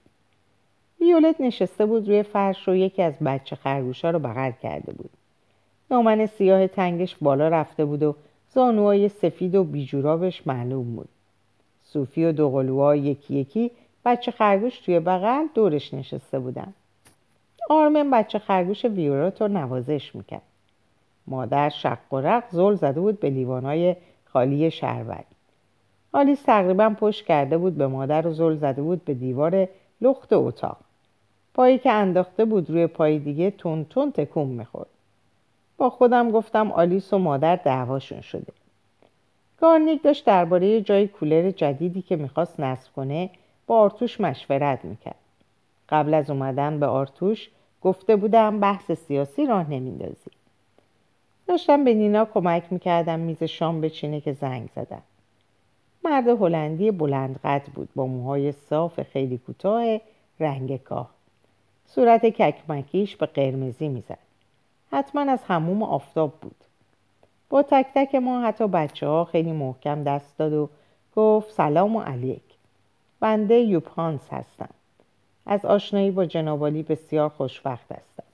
ویولت 1.01 1.41
نشسته 1.41 1.87
بود 1.87 2.09
روی 2.09 2.23
فرش 2.23 2.69
و 2.69 2.75
یکی 2.75 3.03
از 3.03 3.19
بچه 3.19 3.57
خرگوشا 3.57 4.11
رو 4.11 4.19
بغل 4.19 4.51
کرده 4.63 4.93
بود. 4.93 5.11
دامن 5.91 6.27
سیاه 6.27 6.67
تنگش 6.67 7.17
بالا 7.21 7.49
رفته 7.49 7.85
بود 7.85 8.03
و 8.03 8.15
زانوهای 8.51 9.09
سفید 9.09 9.55
و 9.55 9.65
بیجورابش 9.65 10.47
معلوم 10.47 10.97
بود. 10.97 11.09
صوفی 11.85 12.25
و 12.25 12.33
دوقلوها 12.33 12.97
یکی 12.97 13.35
یکی 13.35 13.71
بچه 14.05 14.31
خرگوش 14.31 14.79
توی 14.79 15.01
بغل 15.01 15.47
دورش 15.55 15.95
نشسته 15.95 16.39
بودن. 16.39 16.75
آرمن 17.71 18.11
بچه 18.11 18.39
خرگوش 18.39 18.85
ویولت 18.85 19.43
رو 19.43 19.49
نوازش 19.49 20.15
می‌کرد. 20.15 20.43
مادر 21.27 21.69
شق 21.69 22.13
و 22.13 22.17
رق 22.17 22.45
زل 22.51 22.75
زده 22.75 23.01
بود 23.01 23.21
به 23.21 23.31
لیوانهای 23.31 23.97
خالی 24.25 24.71
شربت 24.71 25.25
آلیس 26.13 26.43
تقریبا 26.43 26.89
پشت 27.01 27.25
کرده 27.27 27.59
بود 27.59 27.77
به 27.77 27.87
مادر 27.87 28.27
و 28.27 28.33
زل 28.33 28.57
زده 28.57 28.83
بود 28.83 29.05
به 29.05 29.15
دیوار 29.15 29.69
لخت 30.01 30.33
اتاق. 30.33 30.77
پایی 31.55 31.79
که 31.79 31.93
انداخته 31.93 32.45
بود 32.45 32.71
روی 32.71 32.87
پای 32.87 33.19
دیگه 33.19 33.51
تون 33.51 33.85
تون 33.85 34.13
تکون 34.13 34.47
می‌خورد. 34.47 34.89
با 35.77 35.91
خودم 35.91 36.31
گفتم 36.31 36.73
آلیس 36.73 37.13
و 37.13 37.19
مادر 37.19 37.57
دعواشون 37.57 38.21
شده. 38.21 38.53
گارنیک 39.61 40.03
داشت 40.03 40.25
درباره 40.25 40.81
جای 40.81 41.09
کولر 41.09 41.51
جدیدی 41.51 42.03
که 42.03 42.17
می‌خواست 42.17 42.61
نصب 42.61 42.93
کنه 42.93 43.31
با 43.67 43.79
آرتوش 43.79 44.21
مشورت 44.21 44.85
می‌کرد. 44.85 45.15
قبل 45.89 46.15
از 46.15 46.31
اومدن 46.31 46.81
به 46.81 46.87
آرتوش 46.87 47.51
گفته 47.83 48.17
بودم 48.17 48.61
بحث 48.61 48.93
سیاسی 48.93 49.47
راه 49.47 49.71
نمیندازی 49.71 50.31
داشتم 51.47 51.85
به 51.85 51.95
نینا 51.95 52.25
کمک 52.25 52.63
می‌کردم 52.71 53.21
میز 53.21 53.43
شام 53.43 53.81
بچینه 53.81 54.21
که 54.21 54.33
زنگ 54.33 54.69
زدم 54.77 55.03
مرد 56.11 56.29
هلندی 56.29 56.91
بلند 56.91 57.41
قد 57.45 57.63
بود 57.75 57.89
با 57.95 58.07
موهای 58.07 58.53
صاف 58.53 59.03
خیلی 59.03 59.39
کوتاه 59.39 60.01
رنگ 60.41 60.83
کاه. 60.83 61.11
صورت 61.87 62.27
ککمکیش 62.27 63.17
به 63.17 63.27
قرمزی 63.27 63.89
می‌زد. 63.89 64.19
حتما 64.93 65.33
از 65.33 65.45
هموم 65.45 65.83
آفتاب 65.83 66.33
بود. 66.41 66.57
با 67.51 67.63
تک 67.63 67.87
تک 67.95 68.15
ما 68.15 68.43
حتی 68.43 68.69
بچه 68.69 69.07
ها 69.07 69.25
خیلی 69.25 69.53
محکم 69.53 70.05
دست 70.05 70.39
داد 70.39 70.53
و 70.53 70.69
گفت 71.17 71.51
سلام 71.53 71.97
و 71.97 72.01
علیک. 72.01 72.43
بنده 73.21 73.55
یوپانس 73.55 74.29
هستم. 74.31 74.71
از 75.47 75.65
آشنایی 75.65 76.11
با 76.11 76.25
جنابالی 76.25 76.83
بسیار 76.83 77.29
خوشبخت 77.29 77.93
هستم. 77.93 78.25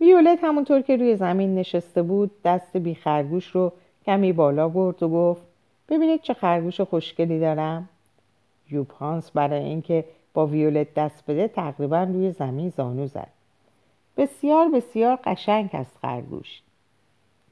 ویولت 0.00 0.38
همونطور 0.42 0.80
که 0.80 0.96
روی 0.96 1.16
زمین 1.16 1.54
نشسته 1.54 2.02
بود 2.02 2.30
دست 2.44 2.76
بی 2.76 2.94
خرگوش 2.94 3.46
رو 3.46 3.72
کمی 4.06 4.32
بالا 4.32 4.68
برد 4.68 5.02
و 5.02 5.08
گفت 5.08 5.49
ببینید 5.90 6.22
چه 6.22 6.34
خرگوش 6.34 6.80
خوشگلی 6.80 7.40
دارم. 7.40 7.88
یوپانس 8.70 9.30
برای 9.30 9.64
اینکه 9.64 10.04
با 10.34 10.46
ویولت 10.46 10.94
دست 10.94 11.24
بده 11.28 11.48
تقریبا 11.48 12.02
روی 12.02 12.32
زمین 12.32 12.68
زانو 12.68 13.06
زد. 13.06 13.28
بسیار 14.16 14.68
بسیار 14.68 15.18
قشنگ 15.24 15.70
است 15.72 15.96
خرگوش. 16.02 16.62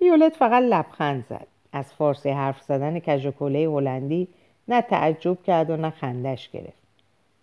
ویولت 0.00 0.36
فقط 0.36 0.62
لبخند 0.62 1.24
زد. 1.30 1.46
از 1.72 1.92
فارسی 1.92 2.30
حرف 2.30 2.62
زدن 2.62 2.98
کژوکله 2.98 3.68
هلندی 3.68 4.28
نه 4.68 4.82
تعجب 4.82 5.42
کرد 5.42 5.70
و 5.70 5.76
نه 5.76 5.90
خندش 5.90 6.50
گرفت. 6.50 6.82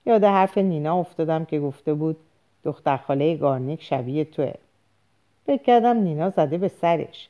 یاد 0.05 0.23
حرف 0.23 0.57
نینا 0.57 0.99
افتادم 0.99 1.45
که 1.45 1.59
گفته 1.59 1.93
بود 1.93 2.17
دختر 2.63 2.97
خاله 2.97 3.35
گارنیک 3.35 3.83
شبیه 3.83 4.23
توه. 4.23 4.53
فکر 5.45 5.63
کردم 5.63 5.97
نینا 5.97 6.29
زده 6.29 6.57
به 6.57 6.67
سرش. 6.67 7.29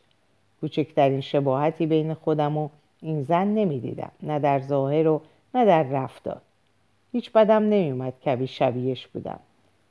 کوچکترین 0.61 1.21
شباهتی 1.21 1.85
بین 1.85 2.13
خودم 2.13 2.57
و 2.57 2.69
این 3.01 3.23
زن 3.23 3.47
نمی‌دیدم 3.47 4.11
نه 4.23 4.39
در 4.39 4.59
ظاهر 4.59 5.07
و 5.07 5.21
نه 5.55 5.65
در 5.65 5.83
رفتار. 5.83 6.41
هیچ 7.11 7.31
بدم 7.31 7.63
نمیومد 7.63 8.13
کبی 8.25 8.47
شبیهش 8.47 9.07
بودم. 9.07 9.39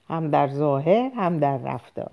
هم 0.09 0.31
در 0.31 0.49
ظاهر 0.49 1.11
هم 1.17 1.39
در 1.39 1.59
رفتار. 1.59 2.11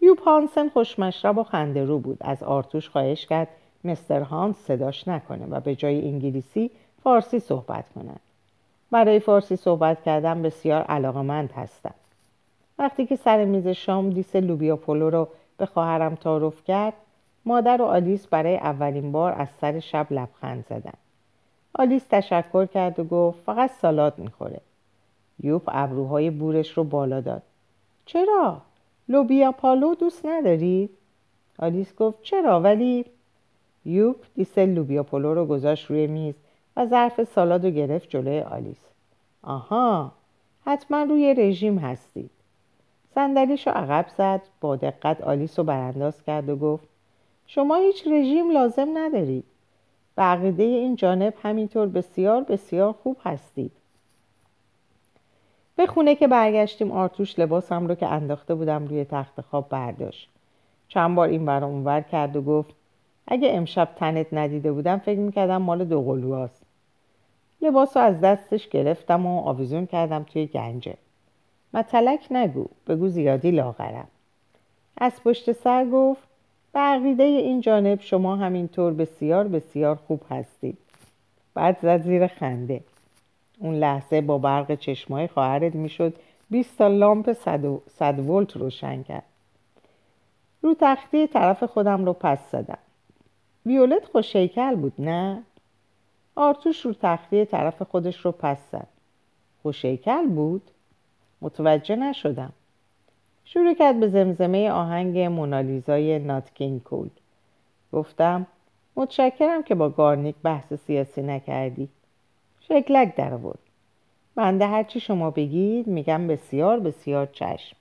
یوب 0.00 0.18
هانسن 0.18 0.68
خوشمشرب 0.68 1.38
و 1.38 1.42
خنده 1.42 1.84
رو 1.84 1.98
بود. 1.98 2.18
از 2.20 2.42
آرتوش 2.42 2.88
خواهش 2.88 3.26
کرد 3.26 3.48
مستر 3.84 4.20
هانس 4.20 4.56
صداش 4.56 5.08
نکنه 5.08 5.46
و 5.46 5.60
به 5.60 5.74
جای 5.74 6.08
انگلیسی 6.08 6.70
فارسی 7.02 7.38
صحبت 7.38 7.84
کنند 7.94 8.20
برای 8.90 9.20
فارسی 9.20 9.56
صحبت 9.56 10.02
کردن 10.02 10.42
بسیار 10.42 10.82
علاقمند 10.82 11.52
هستم. 11.52 11.94
وقتی 12.78 13.06
که 13.06 13.16
سر 13.16 13.44
میز 13.44 13.68
شام 13.68 14.10
دیس 14.10 14.36
لوبیا 14.36 14.76
پلو 14.76 15.10
رو 15.10 15.28
به 15.58 15.66
خواهرم 15.66 16.14
تعارف 16.14 16.64
کرد 16.64 16.94
مادر 17.48 17.82
و 17.82 17.84
آلیس 17.84 18.26
برای 18.26 18.56
اولین 18.56 19.12
بار 19.12 19.32
از 19.32 19.48
سر 19.60 19.80
شب 19.80 20.06
لبخند 20.10 20.64
زدن. 20.70 20.98
آلیس 21.74 22.02
تشکر 22.10 22.66
کرد 22.66 23.00
و 23.00 23.04
گفت 23.04 23.42
فقط 23.42 23.70
سالاد 23.70 24.18
می‌خوره. 24.18 24.60
یوب 25.42 25.62
ابروهای 25.66 26.30
بورش 26.30 26.70
رو 26.70 26.84
بالا 26.84 27.20
داد. 27.20 27.42
چرا؟ 28.06 28.60
لوبیا 29.08 29.52
پلو 29.52 29.94
دوست 29.94 30.26
نداری؟ 30.26 30.88
آلیس 31.58 31.94
گفت 31.94 32.22
چرا؟ 32.22 32.60
ولی 32.60 33.04
یوب 33.84 34.16
دیس 34.34 34.58
لوبیا 34.58 35.02
پلو 35.02 35.34
رو 35.34 35.46
گذاشت 35.46 35.90
روی 35.90 36.06
میز 36.06 36.34
و 36.76 36.86
ظرف 36.86 37.24
سالاد 37.24 37.64
رو 37.64 37.70
گرفت 37.70 38.10
جلوی 38.10 38.40
آلیس. 38.40 38.80
آها 39.42 40.12
حتما 40.66 41.02
روی 41.02 41.34
رژیم 41.34 41.78
هستید. 41.78 42.30
صندلیش 43.14 43.66
رو 43.66 43.72
عقب 43.72 44.06
زد 44.18 44.42
با 44.60 44.76
دقت 44.76 45.20
آلیس 45.20 45.58
رو 45.58 45.64
برانداز 45.64 46.22
کرد 46.22 46.48
و 46.48 46.56
گفت 46.56 46.88
شما 47.50 47.76
هیچ 47.76 48.06
رژیم 48.06 48.50
لازم 48.50 48.98
ندارید. 48.98 49.44
به 50.16 50.22
عقیده 50.22 50.62
این 50.62 50.96
جانب 50.96 51.34
همینطور 51.42 51.86
بسیار 51.86 52.42
بسیار 52.42 52.92
خوب 52.92 53.16
هستید. 53.24 53.72
به 55.76 55.86
خونه 55.86 56.14
که 56.14 56.28
برگشتیم 56.28 56.92
آرتوش 56.92 57.38
لباسم 57.38 57.86
رو 57.86 57.94
که 57.94 58.06
انداخته 58.06 58.54
بودم 58.54 58.86
روی 58.86 59.04
تخت 59.04 59.40
خواب 59.40 59.68
برداشت. 59.68 60.28
چند 60.88 61.14
بار 61.14 61.28
این 61.28 61.46
برام 61.46 61.70
اونور 61.70 62.00
کرد 62.00 62.36
و 62.36 62.42
گفت 62.42 62.74
اگه 63.26 63.48
امشب 63.52 63.88
تنت 63.96 64.26
ندیده 64.32 64.72
بودم 64.72 64.98
فکر 64.98 65.18
می‌کردم 65.18 65.62
مال 65.62 65.84
دو 65.84 66.34
هست. 66.34 66.62
لباس 67.60 67.96
رو 67.96 68.02
از 68.02 68.20
دستش 68.20 68.68
گرفتم 68.68 69.26
و 69.26 69.40
آویزون 69.40 69.86
کردم 69.86 70.22
توی 70.22 70.46
گنجه 70.46 70.94
متلک 71.74 72.26
نگو 72.30 72.66
بگو 72.86 73.08
زیادی 73.08 73.50
لاغرم. 73.50 74.08
از 74.96 75.12
پشت 75.24 75.52
سر 75.52 75.84
گفت 75.84 76.27
به 76.78 76.84
عقیده 76.84 77.22
این 77.22 77.60
جانب 77.60 78.00
شما 78.00 78.36
همینطور 78.36 78.92
بسیار 78.92 79.48
بسیار 79.48 79.96
خوب 79.96 80.22
هستید. 80.30 80.78
بعد 81.54 81.78
زد 81.82 82.02
زیر 82.02 82.26
خنده. 82.26 82.80
اون 83.58 83.74
لحظه 83.74 84.20
با 84.20 84.38
برق 84.38 84.74
چشمای 84.74 85.26
خواهرت 85.26 85.74
می‌شد. 85.74 86.14
20 86.50 86.78
تا 86.78 86.88
لامپ 86.88 87.32
100 87.98 88.18
ولت 88.18 88.56
روشن 88.56 89.02
کرد. 89.02 89.22
رو 90.62 90.74
تختی 90.80 91.26
طرف 91.26 91.64
خودم 91.64 92.04
رو 92.04 92.12
پس 92.12 92.50
زدم. 92.52 92.78
ویولت 93.66 94.04
خوشیکل 94.04 94.74
بود 94.74 94.92
نه؟ 94.98 95.42
آرتوش 96.36 96.80
رو 96.86 96.94
تختی 97.02 97.44
طرف 97.44 97.82
خودش 97.82 98.20
رو 98.20 98.32
پس 98.32 98.58
زد. 98.72 98.88
خوشیکل 99.62 100.26
بود؟ 100.26 100.70
متوجه 101.42 101.96
نشدم. 101.96 102.52
شروع 103.52 103.74
کرد 103.74 104.00
به 104.00 104.08
زمزمه 104.08 104.70
آهنگ 104.70 105.18
مونالیزای 105.18 106.18
ناتکین 106.18 106.80
کول 106.80 107.08
گفتم 107.92 108.46
متشکرم 108.96 109.62
که 109.62 109.74
با 109.74 109.88
گارنیک 109.88 110.34
بحث 110.42 110.72
سیاسی 110.86 111.22
نکردی. 111.22 111.88
شکلک 112.60 113.14
در 113.14 113.36
بود 113.36 113.58
بنده 114.34 114.66
هرچی 114.66 115.00
شما 115.00 115.30
بگید 115.30 115.86
میگم 115.86 116.26
بسیار 116.26 116.80
بسیار 116.80 117.26
چشم. 117.26 117.76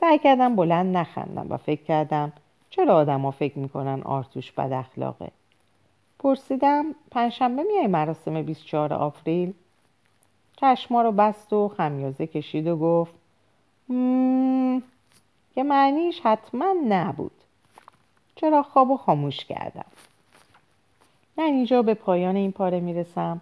سعی 0.00 0.18
کردم 0.18 0.56
بلند 0.56 0.96
نخندم 0.96 1.46
و 1.50 1.56
فکر 1.56 1.82
کردم 1.82 2.32
چرا 2.70 2.94
آدما 2.94 3.30
فکر 3.30 3.58
می‌کنن 3.58 4.02
آرتوش 4.02 4.52
بد 4.52 4.72
اخلاقه. 4.72 5.30
پرسیدم 6.18 6.84
پنجشنبه 7.10 7.62
میای 7.62 7.86
مراسم 7.86 8.42
24 8.42 8.94
آوریل 8.94 9.52
چشما 10.56 11.02
رو 11.02 11.12
بست 11.12 11.52
و 11.52 11.68
خمیازه 11.68 12.26
کشید 12.26 12.66
و 12.66 12.76
گفت 12.76 13.14
که 15.54 15.62
معنیش 15.62 16.20
حتما 16.20 16.74
نبود. 16.88 17.32
چرا 18.36 18.62
خواب 18.62 18.90
و 18.90 18.96
خاموش 18.96 19.44
کردم؟ 19.44 19.84
من 21.36 21.44
اینجا 21.44 21.82
به 21.82 21.94
پایان 21.94 22.36
این 22.36 22.52
پاره 22.52 22.80
می‌رسم. 22.80 23.40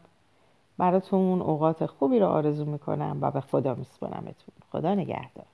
براتون 0.78 1.42
اوقات 1.42 1.86
خوبی 1.86 2.18
رو 2.18 2.26
آرزو 2.26 2.64
می‌کنم 2.64 3.18
و 3.20 3.30
به 3.30 3.40
خدا 3.40 3.74
میسپرمتون 3.74 4.54
خدا 4.72 4.94
نگهدار. 4.94 5.46